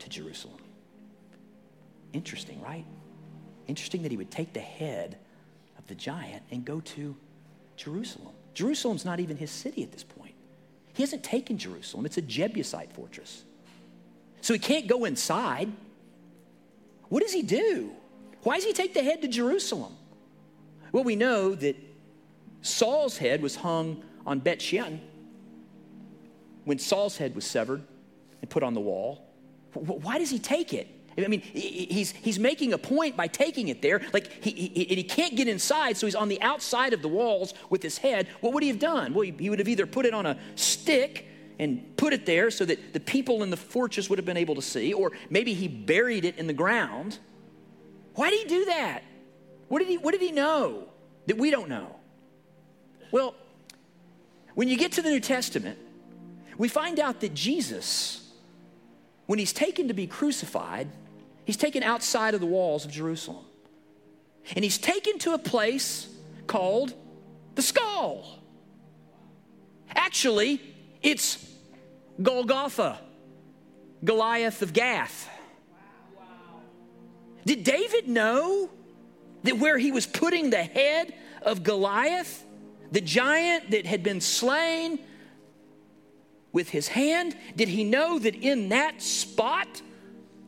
to 0.00 0.08
Jerusalem. 0.08 0.58
Interesting, 2.12 2.60
right? 2.60 2.84
Interesting 3.68 4.02
that 4.02 4.10
he 4.10 4.16
would 4.16 4.30
take 4.30 4.52
the 4.52 4.60
head 4.60 5.18
of 5.78 5.86
the 5.86 5.94
giant 5.94 6.42
and 6.50 6.64
go 6.64 6.80
to 6.80 7.16
Jerusalem. 7.76 8.34
Jerusalem's 8.54 9.04
not 9.04 9.20
even 9.20 9.36
his 9.36 9.50
city 9.50 9.82
at 9.82 9.92
this 9.92 10.02
point. 10.02 10.34
He 10.94 11.02
hasn't 11.02 11.24
taken 11.24 11.56
Jerusalem, 11.56 12.04
it's 12.04 12.18
a 12.18 12.22
Jebusite 12.22 12.92
fortress. 12.92 13.44
So 14.40 14.52
he 14.52 14.58
can't 14.58 14.88
go 14.88 15.04
inside. 15.04 15.72
What 17.08 17.22
does 17.22 17.32
he 17.32 17.42
do? 17.42 17.92
Why 18.42 18.56
does 18.56 18.64
he 18.64 18.72
take 18.72 18.92
the 18.92 19.02
head 19.02 19.22
to 19.22 19.28
Jerusalem? 19.28 19.94
Well, 20.90 21.04
we 21.04 21.16
know 21.16 21.54
that 21.54 21.76
Saul's 22.60 23.18
head 23.18 23.40
was 23.40 23.56
hung 23.56 24.02
on 24.26 24.40
Bet 24.40 24.60
Shean, 24.60 25.00
when 26.64 26.78
Saul's 26.78 27.16
head 27.16 27.34
was 27.34 27.44
severed 27.44 27.82
and 28.40 28.50
put 28.50 28.62
on 28.62 28.74
the 28.74 28.80
wall. 28.80 29.28
Why 29.74 30.18
does 30.18 30.30
he 30.30 30.38
take 30.38 30.74
it? 30.74 30.88
I 31.18 31.28
mean, 31.28 31.40
he's, 31.40 32.10
he's 32.12 32.38
making 32.38 32.72
a 32.72 32.78
point 32.78 33.16
by 33.16 33.26
taking 33.26 33.68
it 33.68 33.82
there. 33.82 34.00
Like, 34.14 34.42
he, 34.42 34.50
he, 34.50 34.84
he 34.84 35.04
can't 35.04 35.36
get 35.36 35.46
inside, 35.46 35.96
so 35.96 36.06
he's 36.06 36.14
on 36.14 36.28
the 36.28 36.40
outside 36.40 36.94
of 36.94 37.02
the 37.02 37.08
walls 37.08 37.52
with 37.68 37.82
his 37.82 37.98
head. 37.98 38.28
What 38.40 38.54
would 38.54 38.62
he 38.62 38.70
have 38.70 38.78
done? 38.78 39.12
Well, 39.12 39.22
he, 39.22 39.34
he 39.38 39.50
would 39.50 39.58
have 39.58 39.68
either 39.68 39.86
put 39.86 40.06
it 40.06 40.14
on 40.14 40.24
a 40.24 40.38
stick 40.54 41.26
and 41.58 41.96
put 41.98 42.14
it 42.14 42.24
there 42.24 42.50
so 42.50 42.64
that 42.64 42.94
the 42.94 43.00
people 43.00 43.42
in 43.42 43.50
the 43.50 43.58
fortress 43.58 44.08
would 44.08 44.18
have 44.18 44.24
been 44.24 44.38
able 44.38 44.54
to 44.54 44.62
see, 44.62 44.94
or 44.94 45.12
maybe 45.28 45.52
he 45.52 45.68
buried 45.68 46.24
it 46.24 46.38
in 46.38 46.46
the 46.46 46.54
ground. 46.54 47.18
Why 48.14 48.30
did 48.30 48.40
he 48.40 48.48
do 48.48 48.64
that? 48.66 49.02
What 49.68 49.80
did 49.80 49.88
he, 49.88 49.98
what 49.98 50.12
did 50.12 50.22
he 50.22 50.32
know 50.32 50.88
that 51.26 51.36
we 51.36 51.50
don't 51.50 51.68
know? 51.68 51.96
Well, 53.10 53.34
when 54.54 54.68
you 54.68 54.78
get 54.78 54.92
to 54.92 55.02
the 55.02 55.10
New 55.10 55.20
Testament, 55.20 55.78
we 56.58 56.68
find 56.68 57.00
out 57.00 57.20
that 57.20 57.34
Jesus, 57.34 58.30
when 59.26 59.38
he's 59.38 59.52
taken 59.52 59.88
to 59.88 59.94
be 59.94 60.06
crucified, 60.06 60.88
he's 61.44 61.56
taken 61.56 61.82
outside 61.82 62.34
of 62.34 62.40
the 62.40 62.46
walls 62.46 62.84
of 62.84 62.90
Jerusalem. 62.90 63.44
And 64.54 64.64
he's 64.64 64.78
taken 64.78 65.18
to 65.20 65.34
a 65.34 65.38
place 65.38 66.08
called 66.46 66.94
the 67.54 67.62
skull. 67.62 68.38
Actually, 69.94 70.60
it's 71.02 71.44
Golgotha. 72.20 72.98
Goliath 74.04 74.62
of 74.62 74.72
Gath. 74.72 75.28
Did 77.44 77.64
David 77.64 78.08
know 78.08 78.70
that 79.44 79.58
where 79.58 79.78
he 79.78 79.92
was 79.92 80.06
putting 80.06 80.50
the 80.50 80.62
head 80.62 81.14
of 81.42 81.62
Goliath, 81.62 82.44
the 82.90 83.00
giant 83.00 83.70
that 83.70 83.86
had 83.86 84.02
been 84.02 84.20
slain 84.20 84.98
with 86.52 86.68
his 86.68 86.88
hand, 86.88 87.36
did 87.56 87.68
he 87.68 87.84
know 87.84 88.18
that 88.18 88.34
in 88.34 88.68
that 88.70 89.00
spot, 89.00 89.80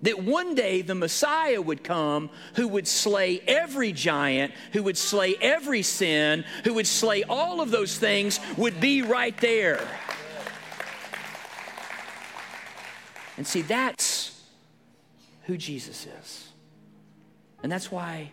that 0.03 0.23
one 0.23 0.55
day 0.55 0.83
the 0.83 0.95
Messiah 0.95 1.62
would 1.62 1.83
come 1.83 2.29
who 2.57 2.69
would 2.69 2.87
slay 2.87 3.40
every 3.47 3.90
giant, 3.90 4.53
who 4.73 4.83
would 4.83 4.99
slay 4.99 5.35
every 5.40 5.83
sin, 5.83 6.45
who 6.64 6.75
would 6.75 6.87
slay 6.87 7.23
all 7.25 7.61
of 7.62 7.71
those 7.71 7.97
things, 7.97 8.38
would 8.59 8.81
be 8.81 9.01
right 9.01 9.37
there. 9.38 9.81
And 13.37 13.47
see, 13.47 13.62
that's 13.62 14.43
who 15.45 15.57
Jesus 15.57 16.07
is. 16.07 16.49
And 17.62 17.73
that's 17.73 17.90
why 17.90 18.31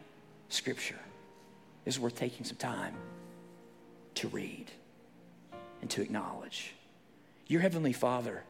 Scripture 0.50 1.00
is 1.86 2.00
worth 2.00 2.16
taking 2.16 2.46
some 2.46 2.58
time 2.58 2.94
to 4.16 4.28
read 4.28 4.70
and 5.82 5.90
to 5.90 6.02
acknowledge. 6.02 6.74
Your 7.52 7.60
Heavenly 7.60 7.92
Father 7.92 8.46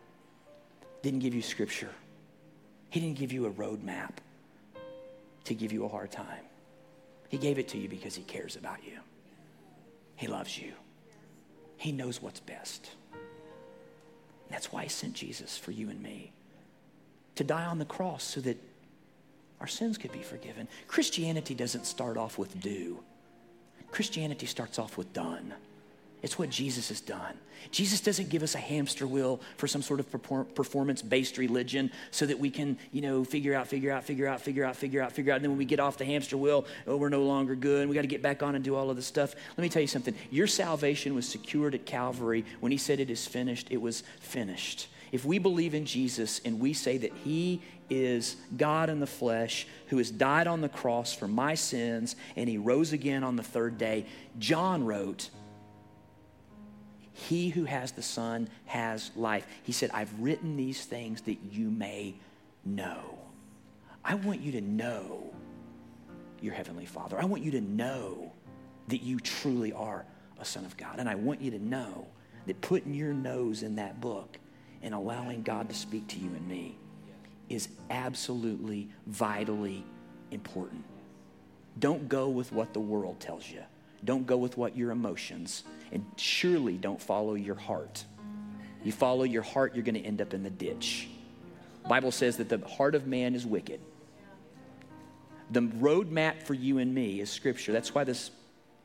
didn't 1.02 1.22
give 1.22 1.34
you 1.34 1.42
Scripture, 1.42 1.90
He 2.92 3.00
didn't 3.00 3.18
give 3.18 3.32
you 3.32 3.48
a 3.48 3.50
roadmap 3.50 4.12
to 5.46 5.56
give 5.56 5.74
you 5.74 5.86
a 5.86 5.88
hard 5.88 6.12
time. 6.12 6.46
He 7.28 7.40
gave 7.40 7.58
it 7.58 7.68
to 7.70 7.80
you 7.80 7.90
because 7.90 8.14
He 8.14 8.22
cares 8.22 8.56
about 8.56 8.86
you, 8.86 9.00
He 10.16 10.28
loves 10.28 10.56
you, 10.56 10.74
He 11.78 11.92
knows 11.92 12.22
what's 12.22 12.42
best. 12.42 12.92
That's 14.52 14.72
why 14.72 14.84
He 14.84 14.90
sent 14.90 15.16
Jesus 15.16 15.58
for 15.58 15.72
you 15.72 15.90
and 15.90 16.00
me 16.00 16.32
to 17.38 17.44
die 17.44 17.66
on 17.66 17.80
the 17.80 17.86
cross 17.86 18.24
so 18.24 18.40
that 18.42 18.62
our 19.60 19.68
sins 19.68 19.98
could 19.98 20.12
be 20.12 20.22
forgiven. 20.22 20.68
Christianity 20.88 21.56
doesn't 21.56 21.88
start 21.88 22.18
off 22.18 22.38
with 22.38 22.62
do, 22.62 23.00
Christianity 23.90 24.46
starts 24.46 24.78
off 24.78 24.96
with 24.96 25.12
done. 25.12 25.56
It's 26.22 26.38
what 26.38 26.50
Jesus 26.50 26.90
has 26.90 27.02
done. 27.02 27.36
Jesus 27.70 28.02
doesn't 28.02 28.30
give 28.30 28.42
us 28.42 28.56
a 28.56 28.60
hamster 28.60 29.06
wheel 29.06 29.40
for 29.58 29.68
some 29.68 29.82
sort 29.84 30.00
of 30.00 30.10
performance 30.56 31.02
based 31.02 31.38
religion 31.38 31.92
so 32.10 32.26
that 32.26 32.40
we 32.40 32.50
can, 32.50 32.78
you 32.92 33.02
know, 33.02 33.24
figure 33.24 33.54
out, 33.54 33.68
figure 33.68 33.92
out, 33.92 34.04
figure 34.04 34.28
out, 34.28 34.42
figure 34.42 34.66
out, 34.66 34.76
figure 34.76 35.02
out, 35.02 35.12
figure 35.12 35.32
out. 35.32 35.36
And 35.36 35.46
then 35.46 35.52
when 35.52 35.58
we 35.60 35.66
get 35.66 35.80
off 35.80 35.98
the 35.98 36.06
hamster 36.06 36.38
wheel, 36.38 36.66
oh, 36.88 36.98
we're 36.98 37.10
no 37.10 37.24
longer 37.24 37.56
good 37.56 37.88
we 37.92 37.96
got 37.96 38.02
to 38.02 38.08
get 38.08 38.22
back 38.22 38.42
on 38.42 38.56
and 38.56 38.64
do 38.64 38.76
all 38.76 38.90
of 38.90 38.96
this 38.96 39.06
stuff. 39.06 39.36
Let 39.58 39.62
me 39.62 39.70
tell 39.70 39.82
you 39.82 39.88
something. 39.88 40.16
Your 40.30 40.48
salvation 40.48 41.14
was 41.14 41.28
secured 41.28 41.76
at 41.76 41.86
Calvary. 41.86 42.46
When 42.62 42.72
he 42.72 42.78
said 42.78 43.02
it 43.02 43.10
is 43.10 43.28
finished, 43.28 43.68
it 43.70 43.82
was 43.82 44.04
finished. 44.22 44.88
If 45.12 45.26
we 45.26 45.38
believe 45.38 45.74
in 45.74 45.86
Jesus 45.86 46.40
and 46.46 46.60
we 46.60 46.72
say 46.74 46.98
that 47.00 47.12
he 47.26 47.62
is 47.90 48.38
God 48.56 48.90
in 48.90 49.02
the 49.02 49.08
flesh 49.08 49.68
who 49.88 49.98
has 49.98 50.10
died 50.10 50.48
on 50.48 50.62
the 50.62 50.70
cross 50.70 51.14
for 51.14 51.28
my 51.28 51.56
sins 51.56 52.16
and 52.38 52.48
he 52.48 52.58
rose 52.58 52.94
again 52.94 53.24
on 53.24 53.36
the 53.36 53.44
third 53.44 53.78
day, 53.78 54.06
John 54.40 54.86
wrote, 54.86 55.30
He 57.28 57.50
who 57.50 57.66
has 57.66 57.92
the 57.92 58.02
Son 58.02 58.50
has 58.66 59.12
life. 59.16 59.46
He 59.64 59.72
said, 59.72 59.92
I've 59.94 60.12
written 60.20 60.58
these 60.58 60.86
things 60.86 61.22
that 61.22 61.38
you 61.52 61.70
may 61.70 62.16
know. 62.66 63.20
I 64.04 64.16
want 64.16 64.42
you 64.42 64.52
to 64.54 64.62
know 64.62 65.32
your 66.42 66.54
Heavenly 66.54 66.86
Father. 66.86 67.20
I 67.20 67.26
want 67.26 67.44
you 67.44 67.52
to 67.52 67.62
know 67.62 68.32
that 68.88 69.04
you 69.04 69.20
truly 69.20 69.72
are 69.72 70.04
a 70.40 70.46
Son 70.46 70.66
of 70.66 70.76
God. 70.78 70.96
And 70.98 71.08
I 71.08 71.16
want 71.16 71.42
you 71.42 71.52
to 71.52 71.60
know 71.60 72.08
that 72.48 72.60
putting 72.62 72.94
your 72.94 73.14
nose 73.14 73.62
in 73.62 73.76
that 73.76 74.02
book 74.02 74.40
and 74.82 74.96
allowing 74.96 75.44
God 75.44 75.70
to 75.70 75.76
speak 75.76 76.08
to 76.08 76.18
you 76.18 76.30
and 76.30 76.48
me 76.48 76.76
is 77.50 77.70
absolutely, 77.92 78.90
vitally 79.06 79.84
important. 80.32 80.84
Don't 81.78 82.10
go 82.10 82.30
with 82.30 82.52
what 82.52 82.74
the 82.74 82.80
world 82.80 83.20
tells 83.20 83.48
you. 83.48 83.62
Don't 84.04 84.26
go 84.26 84.38
with 84.38 84.58
what 84.58 84.76
your 84.76 84.92
emotions, 84.92 85.64
and 85.92 86.06
surely 86.18 86.78
don't 86.78 87.02
follow 87.02 87.36
your 87.36 87.56
heart. 87.56 88.04
You 88.84 88.92
follow 88.92 89.24
your 89.24 89.44
heart, 89.44 89.76
you're 89.76 89.84
going 89.84 89.96
to 89.96 90.02
end 90.02 90.22
up 90.22 90.34
in 90.34 90.44
the 90.44 90.50
ditch. 90.50 91.10
Bible 91.88 92.12
says 92.12 92.38
that 92.38 92.50
the 92.50 92.60
heart 92.68 92.96
of 92.96 93.08
man 93.08 93.36
is 93.36 93.46
wicked. 93.46 93.80
The 95.52 95.62
roadmap 95.62 96.44
for 96.44 96.54
you 96.54 96.78
and 96.78 96.94
me 96.94 97.20
is 97.20 97.30
scripture. 97.30 97.72
That's 97.72 97.94
why 97.94 98.04
this 98.04 98.32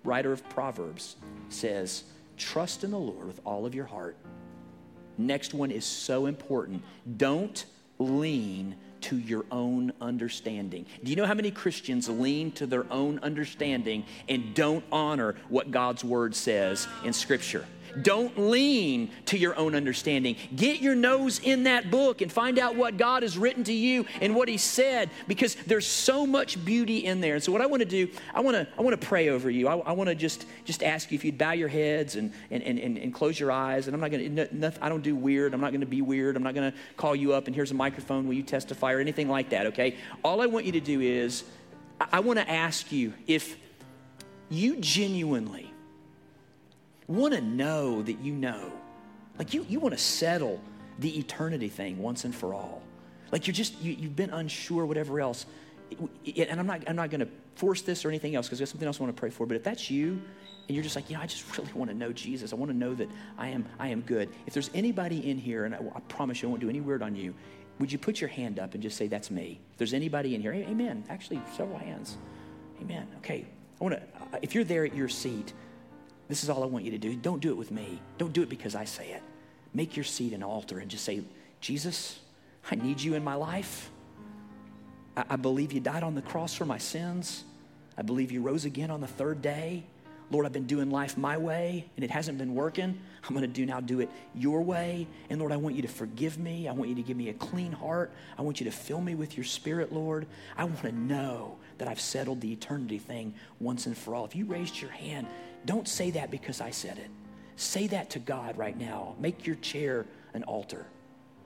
writer 0.05 0.33
of 0.33 0.47
Proverbs 0.49 1.17
says, 1.49 2.05
Trust 2.37 2.85
in 2.85 2.91
the 2.91 2.99
Lord 2.99 3.27
with 3.27 3.41
all 3.45 3.65
of 3.65 3.75
your 3.75 3.87
heart 3.87 4.17
Next 5.19 5.55
one 5.55 5.71
is 5.71 5.85
so 5.85 6.27
important. 6.27 6.83
Don't 7.17 7.65
lean 7.99 8.77
to 9.03 9.19
your 9.19 9.45
own 9.51 9.93
understanding. 10.01 10.87
Do 11.03 11.11
you 11.11 11.17
know 11.17 11.27
how 11.27 11.35
many 11.35 11.51
Christians 11.51 12.09
lean 12.09 12.53
to 12.53 12.67
their 12.67 12.91
own 12.93 13.19
understanding 13.21 14.05
and 14.29 14.55
don't 14.55 14.85
honor 14.91 15.35
what 15.49 15.71
God's 15.71 16.05
word 16.05 16.35
says 16.35 16.89
in 17.05 17.13
Scripture? 17.13 17.67
Don't 18.03 18.39
lean 18.39 19.11
to 19.27 19.39
your 19.39 19.57
own 19.57 19.75
understanding. 19.75 20.37
Get 20.55 20.81
your 20.81 20.95
nose 20.95 21.41
in 21.41 21.65
that 21.65 21.91
book 21.91 22.21
and 22.21 22.31
find 22.31 22.59
out 22.59 22.77
what 22.77 22.97
God 22.97 23.23
has 23.23 23.39
written 23.39 23.65
to 23.65 23.73
you 23.73 24.07
and 24.21 24.35
what 24.35 24.49
He 24.49 24.59
said 24.59 25.11
because 25.27 25.55
there's 25.67 25.87
so 25.87 26.27
much 26.27 26.63
beauty 26.65 27.05
in 27.05 27.21
there. 27.21 27.35
And 27.35 27.43
so, 27.43 27.53
what 27.53 27.61
I 27.61 27.67
want 27.67 27.81
to 27.81 27.89
do, 27.89 28.09
I 28.35 28.41
want 28.41 28.57
to 28.57 28.67
I 28.79 28.83
want 28.83 29.01
to 29.01 29.07
pray 29.07 29.29
over 29.29 29.51
you. 29.51 29.69
I, 29.69 29.77
I 29.79 29.93
want 29.93 30.09
to 30.09 30.15
just 30.15 30.47
just 30.65 30.83
ask 30.83 31.11
you 31.11 31.17
if 31.17 31.25
you'd 31.25 31.39
bow 31.39 31.53
your 31.53 31.69
heads 31.69 32.17
and 32.17 32.33
and, 32.51 32.63
and, 32.63 32.99
and, 32.99 33.15
close 33.15 33.39
your 33.39 33.51
eyes. 33.51 33.87
And 33.87 33.95
I'm 33.95 34.01
not 34.01 34.11
going 34.11 34.37
to, 34.37 34.75
I 34.81 34.89
don't 34.89 35.03
do 35.03 35.17
weird. 35.17 35.55
I'm 35.55 35.61
not 35.61 35.71
going 35.71 35.81
to 35.81 35.87
be 35.87 36.03
weird. 36.03 36.37
I'm 36.37 36.43
not 36.43 36.55
going 36.55 36.71
to 36.71 36.79
call 36.97 37.17
you 37.17 37.33
up 37.33 37.47
and 37.47 37.55
here's 37.55 37.71
a 37.71 37.75
microphone. 37.75 38.27
Will 38.27 38.35
you 38.35 38.43
testify 38.43 38.93
or 38.93 39.01
anything 39.01 39.29
like 39.29 39.51
that? 39.51 39.67
Okay. 39.67 39.97
All 40.23 40.41
I 40.41 40.47
want 40.47 40.67
you 40.67 40.73
to 40.73 40.81
do 40.81 41.01
is, 41.01 41.45
I, 42.01 42.07
I 42.15 42.21
want 42.21 42.39
to 42.39 42.51
ask 42.51 42.93
you 42.93 43.15
if 43.27 43.57
you 44.49 44.77
genuinely 44.77 45.66
want 47.09 47.35
to 47.35 47.41
know 47.41 48.03
that 48.03 48.21
you 48.21 48.33
know. 48.33 48.73
Like 49.39 49.55
you, 49.55 49.67
you 49.69 49.81
want 49.81 49.95
to 49.95 50.01
settle 50.01 50.61
the 50.99 51.19
eternity 51.19 51.69
thing 51.69 51.99
once 51.99 52.25
and 52.25 52.35
for 52.35 52.55
all. 52.55 52.83
Like 53.33 53.47
you're 53.47 53.55
just, 53.55 53.81
you, 53.81 53.93
you've 53.93 54.17
been 54.17 54.31
unsure, 54.31 54.87
whatever 54.87 55.21
else. 55.21 55.47
And 56.37 56.59
I'm 56.59 56.67
not, 56.67 56.83
I'm 56.89 56.97
not 56.97 57.11
going 57.11 57.21
to 57.21 57.29
force 57.55 57.83
this 57.83 58.05
or 58.05 58.09
anything 58.09 58.35
else 58.35 58.47
because 58.47 58.59
there's 58.59 58.71
something 58.71 58.87
else 58.87 59.01
I 59.01 59.05
want 59.05 59.15
to 59.15 59.21
pray 59.21 59.31
for. 59.31 59.47
But 59.47 59.57
if 59.57 59.63
that's 59.63 59.91
you, 59.91 60.21
and 60.69 60.75
you're 60.75 60.83
just 60.83 60.97
like, 60.97 61.09
you 61.09 61.17
know, 61.17 61.23
I 61.23 61.27
just 61.27 61.57
really 61.59 61.73
want 61.75 61.91
to 61.91 61.97
know 61.97 62.13
Jesus. 62.13 62.53
I 62.53 62.57
want 62.57 62.73
to 62.73 62.77
know 62.77 62.95
that 62.95 63.09
I 63.39 63.49
am, 63.49 63.67
I 63.79 63.89
am 63.89 64.01
good. 64.01 64.31
If 64.47 64.55
there's 64.55 64.71
anybody 64.75 65.31
in 65.31 65.39
here, 65.39 65.65
and 65.65 65.75
I, 65.75 65.79
I 65.95 66.01
promise 66.09 66.43
you 66.43 66.49
I 66.49 66.51
won't 66.51 66.61
do 66.61 66.69
any 66.69 66.81
weird 66.81 67.03
on 67.03 67.15
you, 67.15 67.35
would 67.79 67.93
you 67.93 67.99
put 67.99 68.21
your 68.21 68.31
hand 68.31 68.59
up 68.59 68.75
and 68.75 68.83
just 68.83 68.97
say, 68.97 69.07
that's 69.07 69.31
me? 69.31 69.61
If 69.73 69.79
there's 69.79 69.95
anybody 69.95 70.35
in 70.35 70.41
here, 70.41 70.53
amen. 70.53 71.05
Actually, 71.09 71.41
several 71.57 71.79
hands. 71.79 72.17
Amen. 72.81 73.07
Okay. 73.19 73.47
I 73.81 73.85
want 73.85 73.97
to, 73.97 74.03
if 74.43 74.55
you're 74.55 74.65
there 74.65 74.85
at 74.85 74.95
your 74.95 75.09
seat, 75.09 75.53
this 76.29 76.43
is 76.43 76.51
all 76.51 76.63
I 76.63 76.67
want 76.67 76.85
you 76.85 76.91
to 76.93 76.99
do. 76.99 77.15
Don't 77.15 77.41
do 77.41 77.51
it 77.51 77.57
with 77.57 77.71
me. 77.71 78.01
Don't 78.19 78.33
do 78.33 78.43
it 78.43 78.49
because 78.49 78.75
I 78.75 78.85
say 78.85 79.11
it. 79.11 79.23
Make 79.75 79.97
your 79.97 80.05
seat 80.05 80.33
an 80.33 80.43
altar 80.43 80.79
and 80.79 80.91
just 80.91 81.05
say, 81.05 81.23
Jesus, 81.61 82.19
I 82.71 82.75
need 82.75 83.01
you 83.01 83.15
in 83.15 83.23
my 83.23 83.35
life. 83.35 83.91
I, 85.17 85.25
I 85.31 85.37
believe 85.37 85.73
you 85.73 85.81
died 85.81 86.03
on 86.03 86.15
the 86.15 86.23
cross 86.23 86.55
for 86.55 86.65
my 86.65 86.79
sins. 86.79 87.45
I 87.97 88.03
believe 88.03 88.33
you 88.33 88.43
rose 88.43 88.65
again 88.65 88.91
on 88.91 89.01
the 89.01 89.07
third 89.07 89.41
day. 89.41 89.85
Lord, 90.31 90.45
I've 90.45 90.53
been 90.53 90.67
doing 90.67 90.91
life 90.91 91.17
my 91.17 91.37
way 91.37 91.89
and 91.95 92.05
it 92.05 92.11
hasn't 92.11 92.37
been 92.39 92.55
working. 92.55 92.99
I'm 93.25 93.35
going 93.35 93.43
to 93.43 93.47
do 93.47 93.65
now 93.65 93.81
do 93.81 94.01
it 94.01 94.11
your 94.35 94.61
way. 94.63 95.07
And 95.31 95.39
Lord, 95.39 95.53
I 95.53 95.57
want 95.57 95.77
you 95.77 95.83
to 95.83 95.89
forgive 95.89 96.37
me. 96.39 96.67
I 96.67 96.73
want 96.73 96.89
you 96.89 96.97
to 96.97 97.03
give 97.03 97.17
me 97.17 97.29
a 97.29 97.35
clean 97.35 97.71
heart. 97.71 98.13
I 98.37 98.43
want 98.43 98.61
you 98.61 98.65
to 98.65 98.73
fill 98.73 99.01
me 99.01 99.15
with 99.15 99.37
your 99.37 99.45
spirit, 99.45 99.93
Lord. 99.93 100.27
I 100.57 100.65
want 100.65 100.83
to 100.83 100.93
know 100.93 101.59
that 101.79 101.87
I've 101.87 102.01
settled 102.01 102.41
the 102.41 102.53
eternity 102.53 102.99
thing 102.99 103.35
once 103.61 103.87
and 103.87 103.97
for 103.97 104.15
all. 104.15 104.25
If 104.25 104.35
you 104.35 104.47
raised 104.47 104.81
your 104.81 104.91
hand, 104.91 105.29
don't 105.67 105.87
say 105.89 106.13
that 106.13 106.31
because 106.31 106.61
I 106.61 106.71
said 106.71 106.99
it. 106.99 107.11
Say 107.57 107.87
that 107.89 108.11
to 108.11 108.19
God 108.19 108.57
right 108.57 108.79
now. 108.79 109.15
Make 109.19 109.47
your 109.47 109.57
chair 109.57 110.07
an 110.35 110.45
altar. 110.45 110.87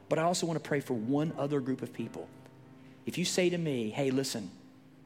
But 0.09 0.19
I 0.19 0.23
also 0.23 0.47
want 0.47 0.63
to 0.63 0.69
pray 0.69 0.81
for 0.81 0.95
one 0.95 1.33
other 1.39 1.61
group 1.61 1.83
of 1.83 1.93
people. 1.93 2.29
If 3.07 3.17
you 3.17 3.25
say 3.25 3.49
to 3.51 3.59
me, 3.59 3.91
hey, 3.91 4.11
listen, 4.11 4.51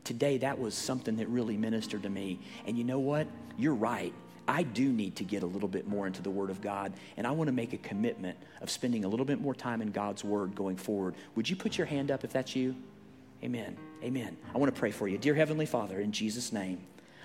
today 0.03 0.39
that 0.39 0.59
was 0.59 0.75
something 0.75 1.17
that 1.17 1.29
really 1.29 1.57
ministered 1.57 2.03
to 2.03 2.11
me, 2.11 2.41
and 2.67 2.77
you 2.77 2.85
know 2.85 2.99
what? 2.99 3.27
You're 3.57 3.75
right. 3.75 4.13
I 4.47 4.63
do 4.63 4.93
need 4.93 5.17
to 5.17 5.25
get 5.25 5.43
a 5.43 5.47
little 5.47 5.69
bit 5.69 5.87
more 5.87 6.07
into 6.07 6.21
the 6.21 6.31
Word 6.31 6.51
of 6.51 6.61
God, 6.61 6.93
and 7.17 7.27
I 7.27 7.31
want 7.31 7.49
to 7.49 7.53
make 7.53 7.73
a 7.73 7.79
commitment 7.79 8.37
of 8.61 8.71
spending 8.71 9.05
a 9.05 9.09
little 9.09 9.25
bit 9.25 9.41
more 9.41 9.55
time 9.55 9.81
in 9.81 9.91
God's 9.91 10.25
Word 10.25 10.55
going 10.55 10.77
forward. 10.77 11.15
Would 11.35 11.49
you 11.49 11.57
put 11.57 11.79
your 11.79 11.87
hand 11.87 12.11
up 12.11 12.25
if 12.25 12.33
that's 12.33 12.55
you? 12.57 12.75
Amen. 13.43 13.77
Amen. 14.03 14.37
I 14.55 14.59
want 14.59 14.75
to 14.75 14.79
pray 14.79 14.91
for 14.91 15.09
you. 15.09 15.19
Dear 15.19 15.35
Heavenly 15.35 15.67
Father, 15.67 16.01
in 16.01 16.13
Jesus' 16.13 16.53
name. 16.53 16.79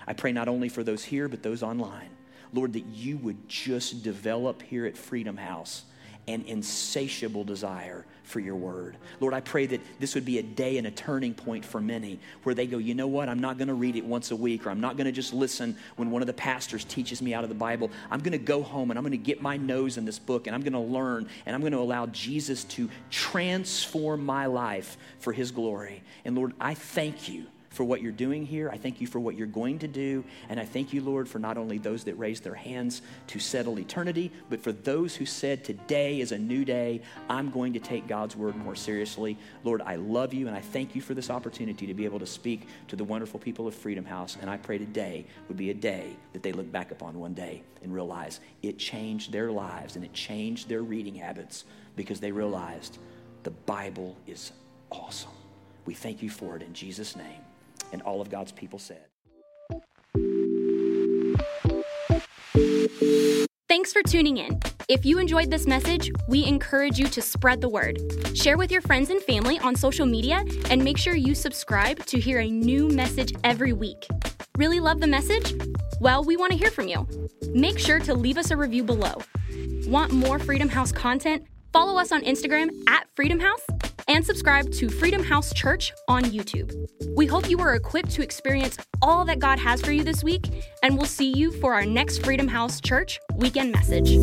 I 0.06 0.12
pray 0.12 0.32
not 0.32 0.48
only 0.48 0.68
for 0.68 0.82
those 0.82 1.04
here, 1.04 1.28
but 1.28 1.42
those 1.42 1.62
online. 1.62 2.10
Lord, 2.52 2.72
that 2.72 2.86
you 2.86 3.16
would 3.18 3.48
just 3.48 4.02
develop 4.02 4.62
here 4.62 4.86
at 4.86 4.96
Freedom 4.96 5.36
House 5.36 5.84
an 6.28 6.44
insatiable 6.46 7.44
desire 7.44 8.04
for 8.22 8.40
your 8.40 8.54
word. 8.54 8.96
Lord, 9.18 9.34
I 9.34 9.40
pray 9.40 9.66
that 9.66 9.80
this 9.98 10.14
would 10.14 10.24
be 10.24 10.38
a 10.38 10.42
day 10.42 10.78
and 10.78 10.86
a 10.86 10.90
turning 10.90 11.34
point 11.34 11.64
for 11.64 11.80
many 11.80 12.20
where 12.44 12.54
they 12.54 12.66
go, 12.66 12.78
you 12.78 12.94
know 12.94 13.08
what? 13.08 13.28
I'm 13.28 13.40
not 13.40 13.58
going 13.58 13.68
to 13.68 13.74
read 13.74 13.96
it 13.96 14.04
once 14.04 14.30
a 14.30 14.36
week, 14.36 14.66
or 14.66 14.70
I'm 14.70 14.80
not 14.80 14.96
going 14.96 15.06
to 15.06 15.12
just 15.12 15.34
listen 15.34 15.76
when 15.96 16.10
one 16.10 16.22
of 16.22 16.26
the 16.26 16.32
pastors 16.32 16.84
teaches 16.84 17.20
me 17.20 17.34
out 17.34 17.42
of 17.42 17.48
the 17.48 17.56
Bible. 17.56 17.90
I'm 18.10 18.20
going 18.20 18.32
to 18.32 18.38
go 18.38 18.62
home 18.62 18.90
and 18.90 18.98
I'm 18.98 19.02
going 19.02 19.12
to 19.12 19.18
get 19.18 19.42
my 19.42 19.56
nose 19.56 19.96
in 19.96 20.04
this 20.04 20.18
book 20.18 20.46
and 20.46 20.54
I'm 20.54 20.62
going 20.62 20.72
to 20.72 20.78
learn 20.78 21.28
and 21.46 21.54
I'm 21.54 21.62
going 21.62 21.72
to 21.72 21.78
allow 21.78 22.06
Jesus 22.06 22.64
to 22.64 22.88
transform 23.10 24.24
my 24.24 24.46
life 24.46 24.96
for 25.18 25.32
his 25.32 25.50
glory. 25.50 26.02
And 26.24 26.36
Lord, 26.36 26.52
I 26.60 26.74
thank 26.74 27.28
you 27.28 27.46
for 27.70 27.84
what 27.84 28.02
you're 28.02 28.12
doing 28.12 28.44
here. 28.44 28.68
I 28.68 28.76
thank 28.76 29.00
you 29.00 29.06
for 29.06 29.20
what 29.20 29.36
you're 29.36 29.46
going 29.46 29.78
to 29.78 29.88
do. 29.88 30.24
And 30.48 30.58
I 30.58 30.64
thank 30.64 30.92
you, 30.92 31.00
Lord, 31.02 31.28
for 31.28 31.38
not 31.38 31.56
only 31.56 31.78
those 31.78 32.04
that 32.04 32.14
raised 32.14 32.42
their 32.42 32.54
hands 32.54 33.00
to 33.28 33.38
settle 33.38 33.78
eternity, 33.78 34.32
but 34.50 34.60
for 34.60 34.72
those 34.72 35.14
who 35.14 35.24
said, 35.24 35.64
Today 35.64 36.20
is 36.20 36.32
a 36.32 36.38
new 36.38 36.64
day. 36.64 37.00
I'm 37.28 37.50
going 37.50 37.72
to 37.74 37.80
take 37.80 38.08
God's 38.08 38.34
word 38.34 38.56
more 38.56 38.74
seriously. 38.74 39.38
Lord, 39.62 39.82
I 39.82 39.96
love 39.96 40.34
you 40.34 40.48
and 40.48 40.56
I 40.56 40.60
thank 40.60 40.96
you 40.96 41.00
for 41.00 41.14
this 41.14 41.30
opportunity 41.30 41.86
to 41.86 41.94
be 41.94 42.04
able 42.04 42.18
to 42.18 42.26
speak 42.26 42.66
to 42.88 42.96
the 42.96 43.04
wonderful 43.04 43.38
people 43.38 43.68
of 43.68 43.74
Freedom 43.74 44.04
House. 44.04 44.36
And 44.40 44.50
I 44.50 44.56
pray 44.56 44.78
today 44.78 45.24
would 45.46 45.56
be 45.56 45.70
a 45.70 45.74
day 45.74 46.16
that 46.32 46.42
they 46.42 46.52
look 46.52 46.70
back 46.72 46.90
upon 46.90 47.18
one 47.18 47.34
day 47.34 47.62
and 47.82 47.94
realize 47.94 48.40
it 48.62 48.78
changed 48.78 49.30
their 49.30 49.52
lives 49.52 49.94
and 49.94 50.04
it 50.04 50.12
changed 50.12 50.68
their 50.68 50.82
reading 50.82 51.14
habits 51.14 51.64
because 51.94 52.18
they 52.18 52.32
realized 52.32 52.98
the 53.44 53.50
Bible 53.50 54.16
is 54.26 54.52
awesome. 54.90 55.30
We 55.86 55.94
thank 55.94 56.20
you 56.20 56.30
for 56.30 56.56
it 56.56 56.62
in 56.62 56.74
Jesus' 56.74 57.14
name. 57.14 57.40
And 57.92 58.02
all 58.02 58.20
of 58.20 58.30
God's 58.30 58.52
people 58.52 58.78
said. 58.78 59.04
Thanks 63.70 63.92
for 63.92 64.02
tuning 64.02 64.38
in. 64.38 64.58
If 64.88 65.06
you 65.06 65.20
enjoyed 65.20 65.48
this 65.48 65.64
message, 65.64 66.10
we 66.26 66.44
encourage 66.44 66.98
you 66.98 67.06
to 67.06 67.22
spread 67.22 67.60
the 67.60 67.68
word. 67.68 68.00
Share 68.34 68.58
with 68.58 68.72
your 68.72 68.80
friends 68.80 69.10
and 69.10 69.22
family 69.22 69.60
on 69.60 69.76
social 69.76 70.06
media 70.06 70.44
and 70.68 70.82
make 70.82 70.98
sure 70.98 71.14
you 71.14 71.36
subscribe 71.36 72.04
to 72.06 72.18
hear 72.18 72.40
a 72.40 72.50
new 72.50 72.88
message 72.88 73.32
every 73.44 73.72
week. 73.72 74.08
Really 74.58 74.80
love 74.80 75.00
the 75.00 75.06
message? 75.06 75.54
Well, 76.00 76.24
we 76.24 76.36
want 76.36 76.50
to 76.50 76.58
hear 76.58 76.72
from 76.72 76.88
you. 76.88 77.06
Make 77.52 77.78
sure 77.78 78.00
to 78.00 78.12
leave 78.12 78.38
us 78.38 78.50
a 78.50 78.56
review 78.56 78.82
below. 78.82 79.22
Want 79.86 80.10
more 80.12 80.40
Freedom 80.40 80.68
House 80.68 80.90
content? 80.90 81.46
Follow 81.72 81.96
us 81.96 82.10
on 82.10 82.22
Instagram 82.22 82.70
at 82.88 83.06
Freedom 83.14 83.38
House 83.38 83.64
and 84.10 84.26
subscribe 84.26 84.72
to 84.72 84.88
Freedom 84.88 85.22
House 85.22 85.54
Church 85.54 85.92
on 86.08 86.24
YouTube. 86.24 86.74
We 87.14 87.26
hope 87.26 87.48
you 87.48 87.60
are 87.60 87.76
equipped 87.76 88.10
to 88.10 88.22
experience 88.22 88.76
all 89.00 89.24
that 89.26 89.38
God 89.38 89.60
has 89.60 89.80
for 89.80 89.92
you 89.92 90.02
this 90.02 90.24
week, 90.24 90.50
and 90.82 90.96
we'll 90.96 91.06
see 91.06 91.32
you 91.32 91.52
for 91.52 91.74
our 91.74 91.86
next 91.86 92.24
Freedom 92.24 92.48
House 92.48 92.80
Church 92.80 93.20
weekend 93.36 93.70
message. 93.70 94.16